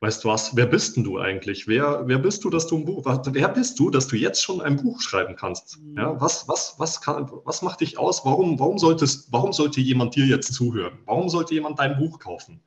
[0.00, 1.68] weißt du was, wer bist denn du eigentlich?
[1.68, 4.62] Wer, wer bist du, dass du ein Buch, wer bist du, dass du jetzt schon
[4.62, 5.78] ein Buch schreiben kannst?
[5.82, 5.98] Mhm.
[5.98, 8.24] Ja, was, was, was, kann, was macht dich aus?
[8.24, 11.00] Warum, warum, solltest, warum sollte jemand dir jetzt zuhören?
[11.04, 12.62] Warum sollte jemand dein Buch kaufen?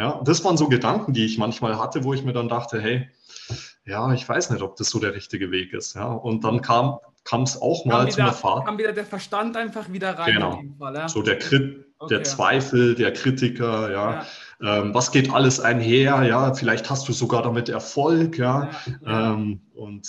[0.00, 3.10] Ja, das waren so Gedanken, die ich manchmal hatte, wo ich mir dann dachte, hey,
[3.84, 5.94] ja, ich weiß nicht, ob das so der richtige Weg ist.
[5.94, 7.00] Ja, und dann kam
[7.44, 8.64] es auch mal wieder, zu einer Fahrt.
[8.64, 10.32] Kam wieder der Verstand einfach wieder rein.
[10.32, 10.62] Genau.
[10.78, 11.06] Fall, ja?
[11.06, 14.24] So der, okay, der Zweifel, der Kritiker, ja.
[14.62, 14.78] ja.
[14.78, 16.22] Ähm, was geht alles einher?
[16.22, 18.70] Ja, vielleicht hast du sogar damit Erfolg, ja.
[19.04, 20.08] Ähm, und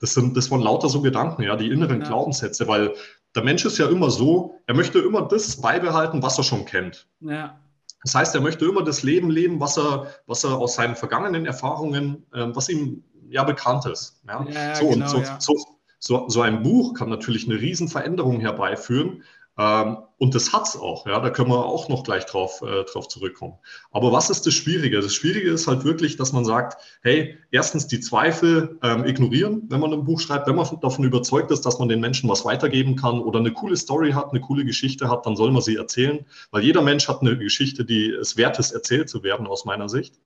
[0.00, 2.92] das sind, das waren lauter so Gedanken, ja, die inneren Glaubenssätze, weil
[3.36, 7.06] der Mensch ist ja immer so, er möchte immer das beibehalten, was er schon kennt.
[7.20, 7.60] Ja.
[8.02, 11.46] Das heißt, er möchte immer das Leben leben, was er, was er aus seinen vergangenen
[11.46, 14.20] Erfahrungen, äh, was ihm ja bekannt ist.
[14.26, 14.46] Ja?
[14.48, 15.40] ja so, genau, und so, ja.
[15.40, 15.54] so,
[15.98, 19.22] so, so, ein Buch kann natürlich eine Riesenveränderung herbeiführen, ähm,
[19.58, 23.08] und das hat es auch, ja, da können wir auch noch gleich drauf, äh, drauf
[23.08, 23.54] zurückkommen.
[23.90, 25.00] Aber was ist das Schwierige?
[25.00, 29.80] Das Schwierige ist halt wirklich, dass man sagt, hey, erstens die Zweifel ähm, ignorieren, wenn
[29.80, 32.94] man ein Buch schreibt, wenn man davon überzeugt ist, dass man den Menschen was weitergeben
[32.94, 36.24] kann oder eine coole Story hat, eine coole Geschichte hat, dann soll man sie erzählen,
[36.52, 39.88] weil jeder Mensch hat eine Geschichte, die es wert ist, erzählt zu werden, aus meiner
[39.88, 40.20] Sicht.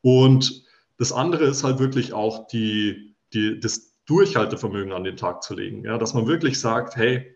[0.00, 0.64] Und
[0.96, 5.84] das andere ist halt wirklich auch die, die, das Durchhaltevermögen an den Tag zu legen,
[5.84, 7.33] ja, dass man wirklich sagt, hey,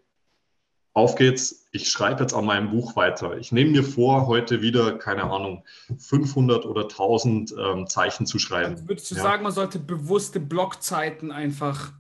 [0.99, 3.39] auf geht's, ich schreibe jetzt an meinem Buch weiter.
[3.39, 5.65] Ich nehme mir vor, heute wieder, keine Ahnung,
[5.99, 8.73] 500 oder 1000 ähm, Zeichen zu schreiben.
[8.73, 9.23] Also würdest du ja.
[9.23, 11.93] sagen, man sollte bewusste Blockzeiten einfach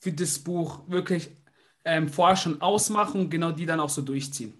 [0.00, 1.30] für das Buch wirklich
[1.84, 4.54] ähm, vorher schon ausmachen und genau die dann auch so durchziehen.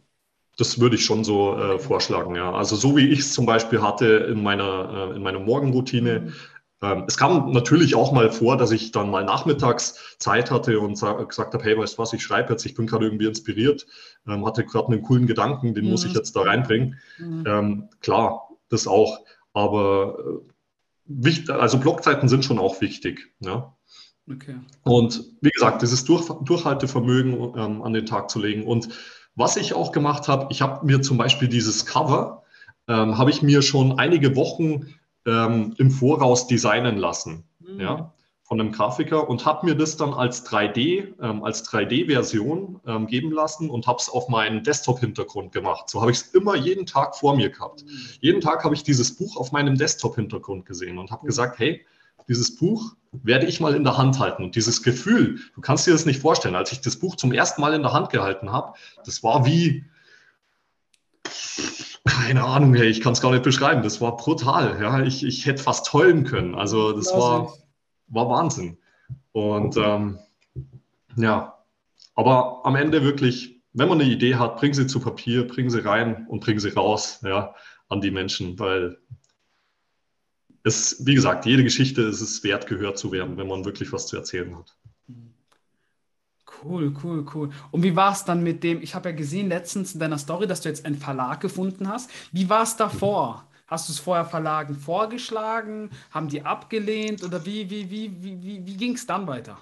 [0.57, 2.53] Das würde ich schon so äh, vorschlagen, ja.
[2.53, 6.33] Also so wie ich es zum Beispiel hatte in meiner, äh, in meiner Morgenroutine.
[6.81, 6.89] Mhm.
[6.89, 11.01] Ähm, es kam natürlich auch mal vor, dass ich dann mal nachmittags Zeit hatte und
[11.01, 13.87] gesagt habe, hey, weißt du was, ich schreibe jetzt, ich bin gerade irgendwie inspiriert,
[14.27, 15.91] ähm, hatte gerade einen coolen Gedanken, den mhm.
[15.91, 16.99] muss ich jetzt da reinbringen.
[17.19, 17.45] Mhm.
[17.47, 19.21] Ähm, klar, das auch.
[19.53, 20.53] Aber äh,
[21.07, 23.33] wichtig, also Blockzeiten sind schon auch wichtig.
[23.41, 23.75] Ja?
[24.31, 24.57] Okay.
[24.85, 28.65] Und wie gesagt, dieses Durch, Durchhaltevermögen ähm, an den Tag zu legen.
[28.65, 28.89] Und
[29.35, 32.43] was ich auch gemacht habe, ich habe mir zum Beispiel dieses Cover,
[32.89, 34.89] habe ich mir schon einige Wochen
[35.27, 37.45] ähm, im Voraus designen lassen.
[37.61, 37.81] Mhm.
[37.81, 38.13] Ja?
[38.51, 43.31] von einem Grafiker und habe mir das dann als 3D, ähm, als 3D-Version ähm, geben
[43.31, 45.89] lassen und habe es auf meinen Desktop-Hintergrund gemacht.
[45.89, 47.85] So habe ich es immer jeden Tag vor mir gehabt.
[47.85, 47.91] Mhm.
[48.19, 51.27] Jeden Tag habe ich dieses Buch auf meinem Desktop-Hintergrund gesehen und habe mhm.
[51.29, 51.87] gesagt, hey,
[52.29, 54.43] dieses Buch werde ich mal in der Hand halten.
[54.43, 57.61] Und dieses Gefühl, du kannst dir das nicht vorstellen, als ich das Buch zum ersten
[57.61, 59.85] Mal in der Hand gehalten habe, das war wie,
[62.07, 63.83] keine Ahnung, hey, ich kann es gar nicht beschreiben.
[63.83, 64.81] Das war brutal.
[64.81, 66.55] Ja, ich, ich hätte fast heulen können.
[66.55, 67.53] Also das war
[68.11, 68.77] war Wahnsinn.
[69.33, 70.19] Und ähm,
[71.17, 71.59] ja,
[72.15, 75.85] aber am Ende wirklich, wenn man eine Idee hat, bring sie zu Papier, bring sie
[75.85, 77.55] rein und bring sie raus ja,
[77.89, 78.99] an die Menschen, weil
[80.63, 84.07] es, wie gesagt, jede Geschichte ist es wert, gehört zu werden, wenn man wirklich was
[84.07, 84.77] zu erzählen hat.
[86.63, 87.51] Cool, cool, cool.
[87.71, 90.47] Und wie war es dann mit dem, ich habe ja gesehen letztens in deiner Story,
[90.47, 92.11] dass du jetzt einen Verlag gefunden hast.
[92.33, 93.47] Wie war es davor?
[93.67, 95.91] Hast du es vorher Verlagen vorgeschlagen?
[96.11, 99.59] Haben die abgelehnt oder wie, wie, wie, wie, wie, wie ging es dann weiter?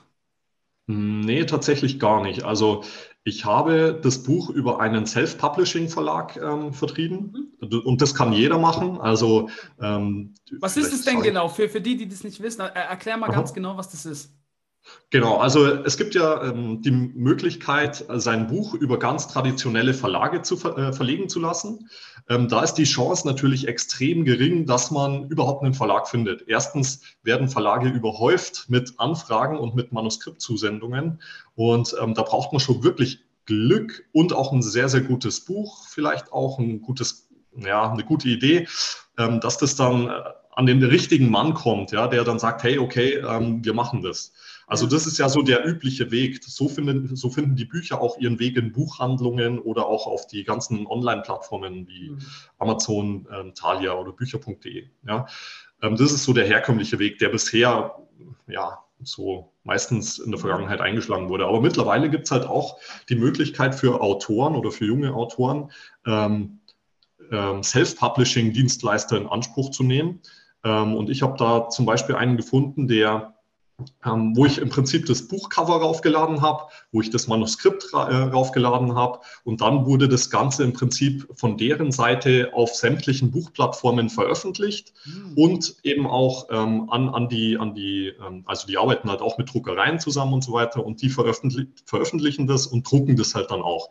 [0.86, 2.44] Nee, tatsächlich gar nicht.
[2.44, 2.82] Also
[3.22, 7.80] ich habe das Buch über einen Self-Publishing-Verlag ähm, vertrieben mhm.
[7.84, 8.98] und das kann jeder machen.
[8.98, 9.50] Also
[9.82, 12.62] ähm, was ist es denn genau für, für die, die das nicht wissen?
[12.62, 13.36] Erklär mal Aha.
[13.36, 14.32] ganz genau, was das ist.
[15.10, 20.58] Genau, also es gibt ja ähm, die Möglichkeit, sein Buch über ganz traditionelle Verlage zu
[20.58, 21.88] ver äh, verlegen zu lassen.
[22.28, 26.44] Ähm, da ist die Chance natürlich extrem gering, dass man überhaupt einen Verlag findet.
[26.46, 31.22] Erstens werden Verlage überhäuft mit Anfragen und mit Manuskriptzusendungen
[31.54, 35.86] und ähm, da braucht man schon wirklich Glück und auch ein sehr, sehr gutes Buch,
[35.88, 38.68] vielleicht auch ein gutes, ja, eine gute Idee,
[39.16, 40.12] ähm, dass das dann äh,
[40.50, 44.34] an den richtigen Mann kommt, ja, der dann sagt, hey, okay, ähm, wir machen das.
[44.68, 46.44] Also das ist ja so der übliche Weg.
[46.44, 50.44] So finden, so finden die Bücher auch ihren Weg in Buchhandlungen oder auch auf die
[50.44, 52.18] ganzen Online-Plattformen wie mhm.
[52.58, 54.88] Amazon, ähm, Thalia oder Bücher.de.
[55.06, 55.26] Ja.
[55.82, 57.96] Ähm, das ist so der herkömmliche Weg, der bisher
[58.46, 61.46] ja so meistens in der Vergangenheit eingeschlagen wurde.
[61.46, 62.78] Aber mittlerweile gibt es halt auch
[63.08, 65.70] die Möglichkeit für Autoren oder für junge Autoren,
[66.06, 66.60] ähm,
[67.30, 70.20] ähm, Self-Publishing-Dienstleister in Anspruch zu nehmen.
[70.64, 73.37] Ähm, und ich habe da zum Beispiel einen gefunden, der
[74.04, 78.22] ähm, wo ich im Prinzip das Buchcover raufgeladen habe, wo ich das Manuskript ra äh,
[78.30, 84.10] raufgeladen habe und dann wurde das Ganze im Prinzip von deren Seite auf sämtlichen Buchplattformen
[84.10, 85.34] veröffentlicht mhm.
[85.36, 89.38] und eben auch ähm, an, an die, an die ähm, also die arbeiten halt auch
[89.38, 93.50] mit Druckereien zusammen und so weiter und die veröffentlich veröffentlichen das und drucken das halt
[93.50, 93.90] dann auch.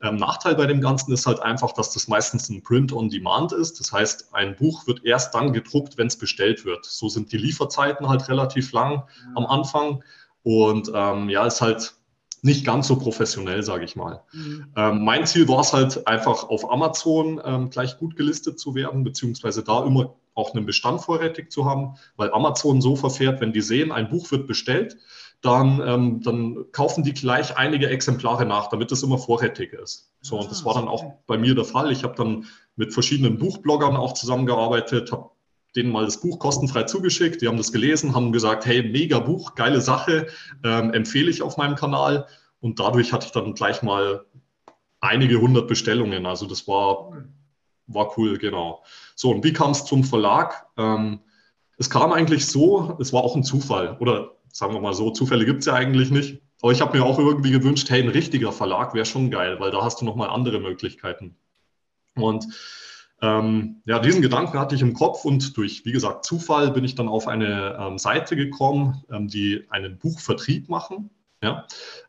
[0.00, 3.52] Ähm, Nachteil bei dem Ganzen ist halt einfach, dass das meistens ein Print on Demand
[3.52, 3.80] ist.
[3.80, 6.84] Das heißt, ein Buch wird erst dann gedruckt, wenn es bestellt wird.
[6.84, 9.27] So sind die Lieferzeiten halt relativ lang mhm.
[9.34, 10.02] Am Anfang.
[10.42, 11.94] Und ähm, ja, ist halt
[12.42, 14.22] nicht ganz so professionell, sage ich mal.
[14.32, 14.72] Mhm.
[14.76, 19.04] Ähm, mein Ziel war es halt einfach auf Amazon ähm, gleich gut gelistet zu werden,
[19.04, 23.60] beziehungsweise da immer auch einen Bestand vorrätig zu haben, weil Amazon so verfährt, wenn die
[23.60, 24.96] sehen, ein Buch wird bestellt,
[25.40, 30.12] dann, ähm, dann kaufen die gleich einige Exemplare nach, damit es immer vorrätig ist.
[30.20, 31.92] So, und das war dann auch bei mir der Fall.
[31.92, 35.30] Ich habe dann mit verschiedenen Buchbloggern auch zusammengearbeitet, habe
[35.78, 37.40] denen mal das Buch kostenfrei zugeschickt.
[37.40, 40.26] Die haben das gelesen, haben gesagt, hey, mega Buch, geile Sache,
[40.64, 42.26] ähm, empfehle ich auf meinem Kanal.
[42.60, 44.26] Und dadurch hatte ich dann gleich mal
[45.00, 46.26] einige hundert Bestellungen.
[46.26, 47.12] Also das war,
[47.86, 48.82] war cool, genau.
[49.14, 50.66] So, und wie kam es zum Verlag?
[50.76, 51.20] Ähm,
[51.78, 53.96] es kam eigentlich so, es war auch ein Zufall.
[54.00, 56.42] Oder sagen wir mal so, Zufälle gibt es ja eigentlich nicht.
[56.60, 59.70] Aber ich habe mir auch irgendwie gewünscht, hey, ein richtiger Verlag wäre schon geil, weil
[59.70, 61.36] da hast du nochmal andere Möglichkeiten.
[62.16, 62.46] Und
[63.20, 66.94] ähm, ja, diesen Gedanken hatte ich im Kopf und durch, wie gesagt, Zufall bin ich
[66.94, 71.10] dann auf eine ähm, Seite gekommen, ähm, die einen Buchvertrieb machen.
[71.40, 71.66] Ja,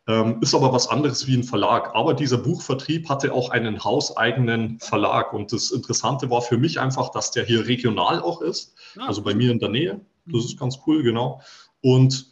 [0.07, 1.93] ähm, ist aber was anderes wie ein Verlag.
[1.93, 5.33] Aber dieser Buchvertrieb hatte auch einen hauseigenen Verlag.
[5.33, 9.21] Und das Interessante war für mich einfach, dass der hier regional auch ist, ah, also
[9.21, 10.01] bei mir in der Nähe.
[10.25, 11.41] Das ist ganz cool, genau
[11.81, 12.29] und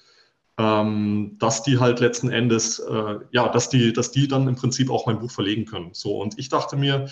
[0.57, 4.89] ähm, dass die halt letzten Endes, äh, ja, dass die, dass die dann im Prinzip
[4.89, 5.89] auch mein Buch verlegen können.
[5.93, 7.09] So, und ich dachte mir,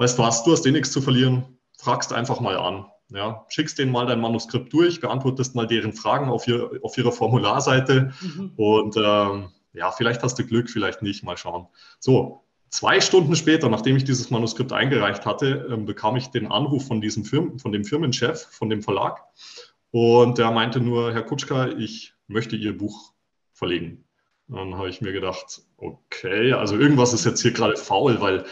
[0.00, 2.86] weißt du was, du hast eh nichts zu verlieren, fragst einfach mal an.
[3.12, 7.10] Ja, schickst denen mal dein Manuskript durch, beantwortest mal deren Fragen auf, ihr, auf ihrer
[7.10, 8.52] Formularseite mhm.
[8.56, 11.66] und ähm, ja, vielleicht hast du Glück, vielleicht nicht, mal schauen.
[11.98, 16.86] So, zwei Stunden später, nachdem ich dieses Manuskript eingereicht hatte, ähm, bekam ich den Anruf
[16.86, 19.20] von diesem Firmen, von dem Firmenchef, von dem Verlag.
[19.90, 23.12] Und der meinte nur, Herr Kutschka, ich möchte Ihr Buch
[23.52, 24.04] verlegen.
[24.46, 28.44] Dann habe ich mir gedacht, okay, also irgendwas ist jetzt hier gerade faul, weil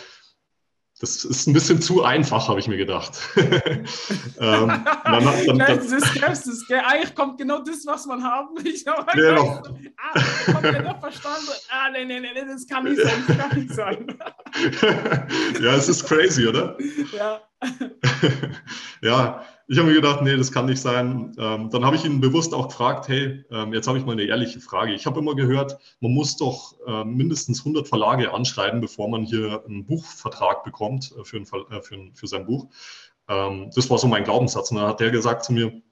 [1.00, 3.16] das ist ein bisschen zu einfach, habe ich mir gedacht.
[3.36, 3.86] ähm,
[4.38, 6.80] dann, dann, dann, das ist Skepsis, gell?
[6.84, 8.74] Eigentlich kommt genau das, was man haben will.
[9.14, 9.62] Genau.
[9.96, 10.20] ah,
[10.52, 11.48] kommt der doch verstanden.
[11.70, 14.18] Ah, nee, nee, nee, das kann nicht sein, das kann nicht sein.
[15.62, 16.76] ja, es ist crazy, oder?
[17.12, 17.40] Ja.
[19.02, 21.36] ja, ich habe mir gedacht, nee, das kann nicht sein.
[21.38, 24.22] Ähm, dann habe ich ihn bewusst auch gefragt, hey, ähm, jetzt habe ich mal eine
[24.22, 24.94] ehrliche Frage.
[24.94, 29.62] Ich habe immer gehört, man muss doch äh, mindestens 100 Verlage anschreiben, bevor man hier
[29.66, 32.68] einen Buchvertrag bekommt äh, für, äh, für, ein, für, sein Buch.
[33.28, 34.70] Ähm, das war so mein Glaubenssatz.
[34.70, 35.82] Und dann hat der gesagt zu mir,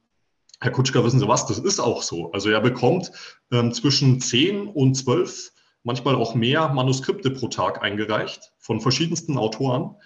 [0.60, 2.32] Herr Kutschka, wissen Sie was, das ist auch so.
[2.32, 3.12] Also er bekommt
[3.52, 9.96] ähm, zwischen 10 und 12, manchmal auch mehr Manuskripte pro Tag eingereicht von verschiedensten Autoren.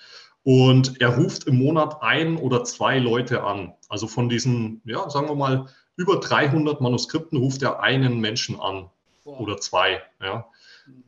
[0.42, 3.74] Und er ruft im Monat ein oder zwei Leute an.
[3.88, 8.88] Also von diesen, ja, sagen wir mal, über 300 Manuskripten ruft er einen Menschen an
[9.24, 9.40] wow.
[9.40, 10.02] oder zwei.
[10.22, 10.46] Ja.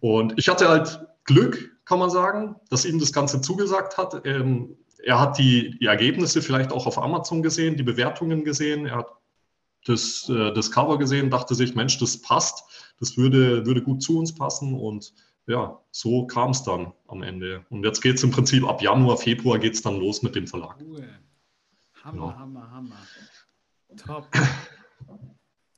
[0.01, 4.27] Und ich hatte halt Glück, kann man sagen, dass ihm das Ganze zugesagt hat.
[4.27, 8.87] Ähm, er hat die, die, Ergebnisse vielleicht auch auf Amazon gesehen, die Bewertungen gesehen.
[8.87, 9.12] Er hat
[9.87, 12.64] das, äh, das Cover gesehen, dachte sich, Mensch, das passt,
[13.01, 14.75] das würde, würde gut zu uns passen.
[14.75, 15.12] Und
[15.46, 17.64] ja, so kam es dann am Ende.
[17.70, 20.46] Und jetzt geht es im Prinzip ab Januar, Februar geht es dann los mit dem
[20.46, 20.76] Verlag.
[20.81, 21.09] Cool.
[22.02, 22.38] Hammer, ja.
[22.38, 22.96] Hammer, Hammer.
[23.96, 24.28] Top.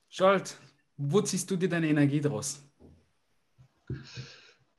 [0.08, 0.56] Scholt,
[0.96, 2.62] wo ziehst du dir deine Energie draus?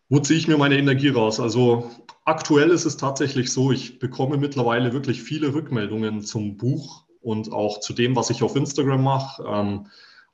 [0.08, 1.40] Wo ziehe ich mir meine Energie raus?
[1.40, 1.92] Also
[2.24, 7.80] aktuell ist es tatsächlich so, ich bekomme mittlerweile wirklich viele Rückmeldungen zum Buch und auch
[7.80, 9.44] zu dem, was ich auf Instagram mache.
[9.44, 9.88] Ähm,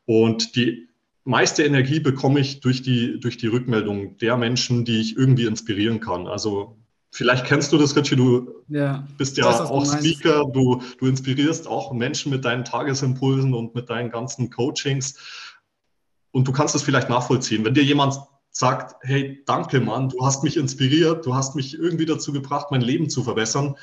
[0.06, 0.90] und die
[1.24, 6.00] meiste Energie bekomme ich durch die, durch die Rückmeldung der Menschen, die ich irgendwie inspirieren
[6.00, 6.28] kann.
[6.28, 6.78] Also
[7.12, 11.68] vielleicht kennst du das, Richie, du ja, bist ja das, auch Speaker, du, du inspirierst
[11.68, 15.16] auch Menschen mit deinen Tagesimpulsen und mit deinen ganzen Coachings.
[16.32, 17.66] Und du kannst es vielleicht nachvollziehen.
[17.66, 18.20] Wenn dir jemand
[18.52, 22.82] sagt, hey, danke Mann, du hast mich inspiriert, du hast mich irgendwie dazu gebracht, mein
[22.82, 23.76] Leben zu verbessern,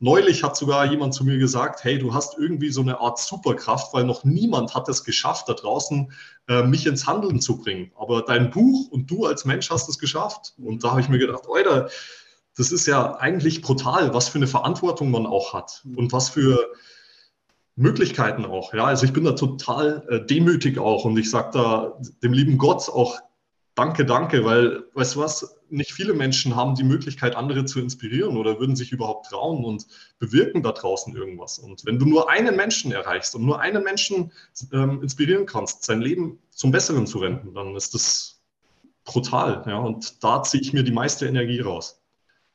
[0.00, 3.94] Neulich hat sogar jemand zu mir gesagt, hey, du hast irgendwie so eine Art Superkraft,
[3.94, 6.12] weil noch niemand hat es geschafft, da draußen
[6.48, 7.92] äh, mich ins Handeln zu bringen.
[7.96, 10.54] Aber dein Buch und du als Mensch hast es geschafft.
[10.58, 11.88] Und da habe ich mir gedacht, Alter,
[12.56, 16.72] das ist ja eigentlich brutal, was für eine Verantwortung man auch hat und was für
[17.76, 18.72] Möglichkeiten auch.
[18.72, 22.58] Ja, also ich bin da total äh, demütig auch und ich sage da dem lieben
[22.58, 23.20] Gott auch
[23.74, 28.36] Danke, danke, weil, weißt du was, nicht viele Menschen haben die Möglichkeit, andere zu inspirieren
[28.36, 29.86] oder würden sich überhaupt trauen und
[30.20, 31.58] bewirken da draußen irgendwas.
[31.58, 34.30] Und wenn du nur einen Menschen erreichst und nur einen Menschen
[34.72, 38.40] ähm, inspirieren kannst, sein Leben zum Besseren zu wenden, dann ist das
[39.04, 39.64] brutal.
[39.66, 39.78] Ja?
[39.78, 42.00] Und da ziehe ich mir die meiste Energie raus.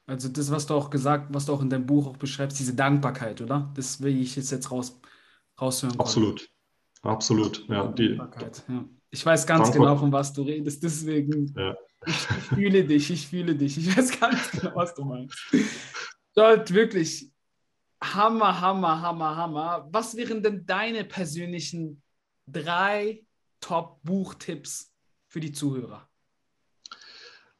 [0.07, 2.73] Also das, was du auch gesagt, was du auch in deinem Buch auch beschreibst, diese
[2.73, 3.71] Dankbarkeit, oder?
[3.75, 4.97] Das will ich jetzt, jetzt raus,
[5.59, 5.99] raushören.
[5.99, 6.49] Absolut.
[7.01, 7.67] Absolut.
[7.67, 8.85] Ja, die, Dankbarkeit, ja.
[9.11, 9.79] Ich weiß ganz Danke.
[9.79, 10.83] genau, von was du redest.
[10.83, 11.75] Deswegen, ja.
[12.05, 13.77] ich, ich, fühle dich, ich fühle dich.
[13.77, 15.37] Ich weiß ganz genau, was du meinst.
[16.33, 17.31] Dort wirklich
[18.01, 19.87] Hammer, Hammer, Hammer, Hammer.
[19.91, 22.01] Was wären denn deine persönlichen
[22.47, 23.25] drei
[23.59, 24.93] Top-Buchtipps
[25.27, 26.08] für die Zuhörer?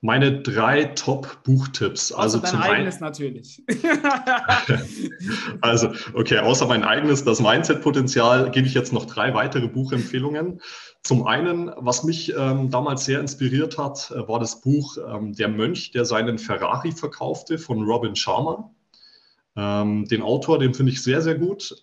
[0.02, 2.14] Meine drei Top-Buchtipps.
[2.14, 3.62] Also dein eigenes natürlich.
[5.62, 10.62] also, okay, außer mein eigenes, das Mindset-Potenzial, gebe ich jetzt noch drei weitere Buchempfehlungen.
[11.04, 15.50] Zum einen, was mich ähm, damals sehr inspiriert hat, äh, war das Buch ähm, Der
[15.50, 18.72] Mönch, der seinen Ferrari verkaufte von Robin Sharma.
[19.58, 21.76] Ähm, den Autor, den finde ich sehr, sehr gut.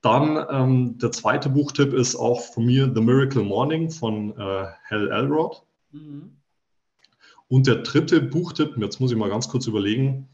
[0.00, 5.10] Dann ähm, der zweite Buchtipp ist auch von mir The Miracle Morning von äh, Hal
[5.10, 5.62] Elrod.
[5.92, 6.39] Mhm.
[7.50, 10.28] Und der dritte Buchtipp, jetzt muss ich mal ganz kurz überlegen,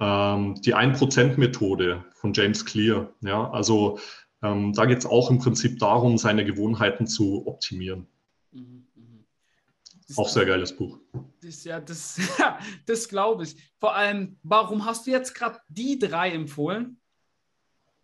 [0.00, 3.12] ähm, die 1%-Methode von James Clear.
[3.20, 3.98] Ja, also
[4.42, 8.06] ähm, da geht es auch im Prinzip darum, seine Gewohnheiten zu optimieren.
[8.52, 9.24] Mhm, mhm.
[10.16, 10.98] Auch sehr geiles Buch.
[11.42, 13.54] Das, ja, das, ja, das glaube ich.
[13.78, 16.98] Vor allem, warum hast du jetzt gerade die drei empfohlen?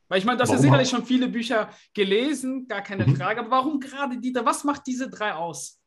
[0.09, 3.17] Weil ich meine, du hast ja sicherlich schon viele Bücher gelesen, gar keine mhm.
[3.17, 4.45] Frage, aber warum gerade die drei?
[4.45, 5.82] Was macht diese drei aus?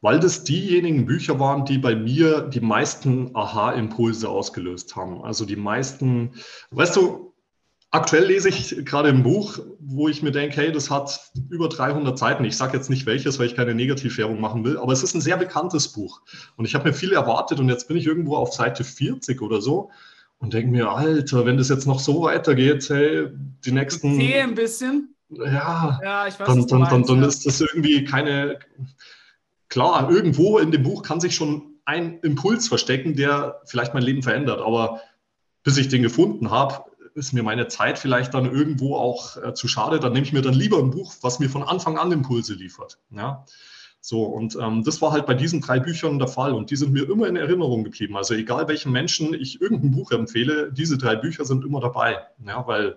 [0.00, 5.22] Weil das diejenigen Bücher waren, die bei mir die meisten Aha-Impulse ausgelöst haben.
[5.22, 6.32] Also die meisten,
[6.70, 7.34] weißt du,
[7.90, 12.18] aktuell lese ich gerade ein Buch, wo ich mir denke, hey, das hat über 300
[12.18, 12.44] Seiten.
[12.44, 15.20] Ich sage jetzt nicht welches, weil ich keine Negativwerbung machen will, aber es ist ein
[15.20, 16.20] sehr bekanntes Buch.
[16.56, 19.60] Und ich habe mir viel erwartet und jetzt bin ich irgendwo auf Seite 40 oder
[19.60, 19.90] so
[20.38, 23.28] und denke mir, Alter, wenn das jetzt noch so weitergeht, hey,
[23.64, 24.20] die nächsten...
[24.20, 25.14] Ich sehe ein bisschen.
[25.30, 28.58] Ja, ja ich weiß, dann, dann, dann, dann ist das irgendwie keine
[29.68, 34.22] klar, irgendwo in dem Buch kann sich schon ein Impuls verstecken, der vielleicht mein Leben
[34.22, 34.60] verändert.
[34.60, 35.00] Aber
[35.62, 39.68] bis ich den gefunden habe, ist mir meine Zeit vielleicht dann irgendwo auch äh, zu
[39.68, 39.98] schade.
[39.98, 42.98] Dann nehme ich mir dann lieber ein Buch, was mir von Anfang an Impulse liefert.
[43.10, 43.44] Ja.
[44.00, 46.92] So, und ähm, das war halt bei diesen drei Büchern der Fall und die sind
[46.92, 48.16] mir immer in Erinnerung geblieben.
[48.16, 52.18] Also egal welchen Menschen ich irgendein Buch empfehle, diese drei Bücher sind immer dabei.
[52.46, 52.96] Ja, weil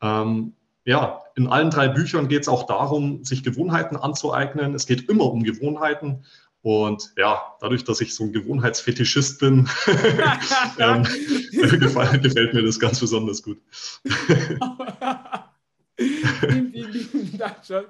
[0.00, 0.54] ähm,
[0.84, 4.74] ja, in allen drei Büchern geht es auch darum, sich Gewohnheiten anzueignen.
[4.74, 6.24] Es geht immer um Gewohnheiten.
[6.62, 9.68] Und ja, dadurch, dass ich so ein Gewohnheitsfetischist bin,
[10.78, 11.02] ähm,
[11.52, 13.60] gefällt, gefällt, mir das ganz besonders gut.
[15.96, 17.88] vielen, vielen lieben Dank, Scholt.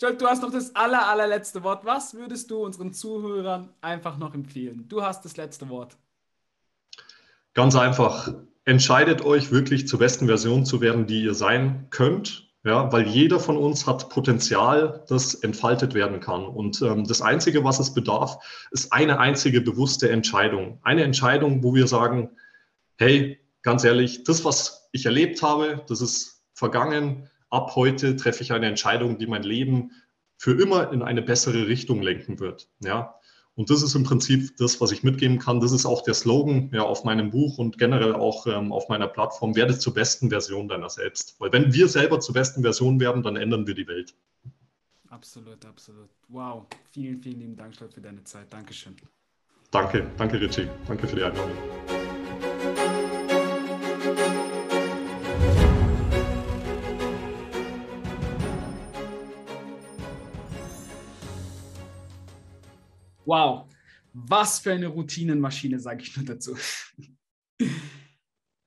[0.00, 1.84] Scholt, du hast noch das aller, allerletzte Wort.
[1.84, 4.86] Was würdest du unseren Zuhörern einfach noch empfehlen?
[4.88, 5.98] Du hast das letzte Wort.
[7.52, 8.32] Ganz einfach.
[8.64, 13.40] Entscheidet euch wirklich zur besten Version zu werden, die ihr sein könnt ja, weil jeder
[13.40, 16.46] von uns hat Potenzial, das entfaltet werden kann.
[16.46, 18.38] Und ähm, das Einzige, was es bedarf,
[18.70, 20.80] ist eine einzige bewusste Entscheidung.
[20.82, 22.30] Eine Entscheidung, wo wir sagen,
[22.96, 27.28] hey, ganz ehrlich, das, was ich erlebt habe, das ist vergangen.
[27.50, 29.90] Ab heute treffe ich eine Entscheidung, die mein Leben
[30.38, 32.70] für immer in eine bessere Richtung lenken wird.
[32.80, 33.16] Ja,
[33.56, 35.60] und das ist im Prinzip das, was ich mitgeben kann.
[35.60, 39.06] Das ist auch der Slogan ja, auf meinem Buch und generell auch ähm, auf meiner
[39.06, 39.54] Plattform.
[39.54, 41.36] Werde zur besten Version deiner selbst.
[41.38, 44.14] Weil wenn wir selber zur besten Version werden, dann ändern wir die Welt.
[45.08, 46.08] Absolut, absolut.
[46.28, 46.66] Wow.
[46.90, 48.52] Vielen, vielen lieben Dank für deine Zeit.
[48.52, 48.96] Dankeschön.
[49.70, 50.68] Danke, danke Richie.
[50.88, 52.03] Danke für die Einladung.
[63.26, 63.68] Wow,
[64.12, 66.56] was für eine Routinenmaschine, sage ich nur dazu.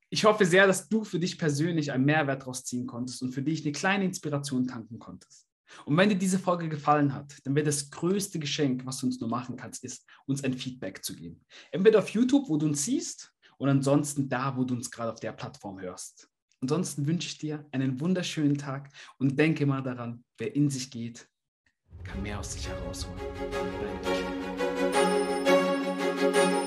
[0.09, 3.41] Ich hoffe sehr, dass du für dich persönlich einen Mehrwert daraus ziehen konntest und für
[3.41, 5.47] dich eine kleine Inspiration tanken konntest.
[5.85, 9.19] Und wenn dir diese Folge gefallen hat, dann wäre das größte Geschenk, was du uns
[9.19, 11.45] nur machen kannst, ist, uns ein Feedback zu geben.
[11.71, 15.19] Entweder auf YouTube, wo du uns siehst, und ansonsten da, wo du uns gerade auf
[15.19, 16.29] der Plattform hörst.
[16.61, 21.27] Ansonsten wünsche ich dir einen wunderschönen Tag und denke mal daran, wer in sich geht,
[22.03, 23.17] kann mehr aus sich herausholen.
[26.37, 26.66] Thank you.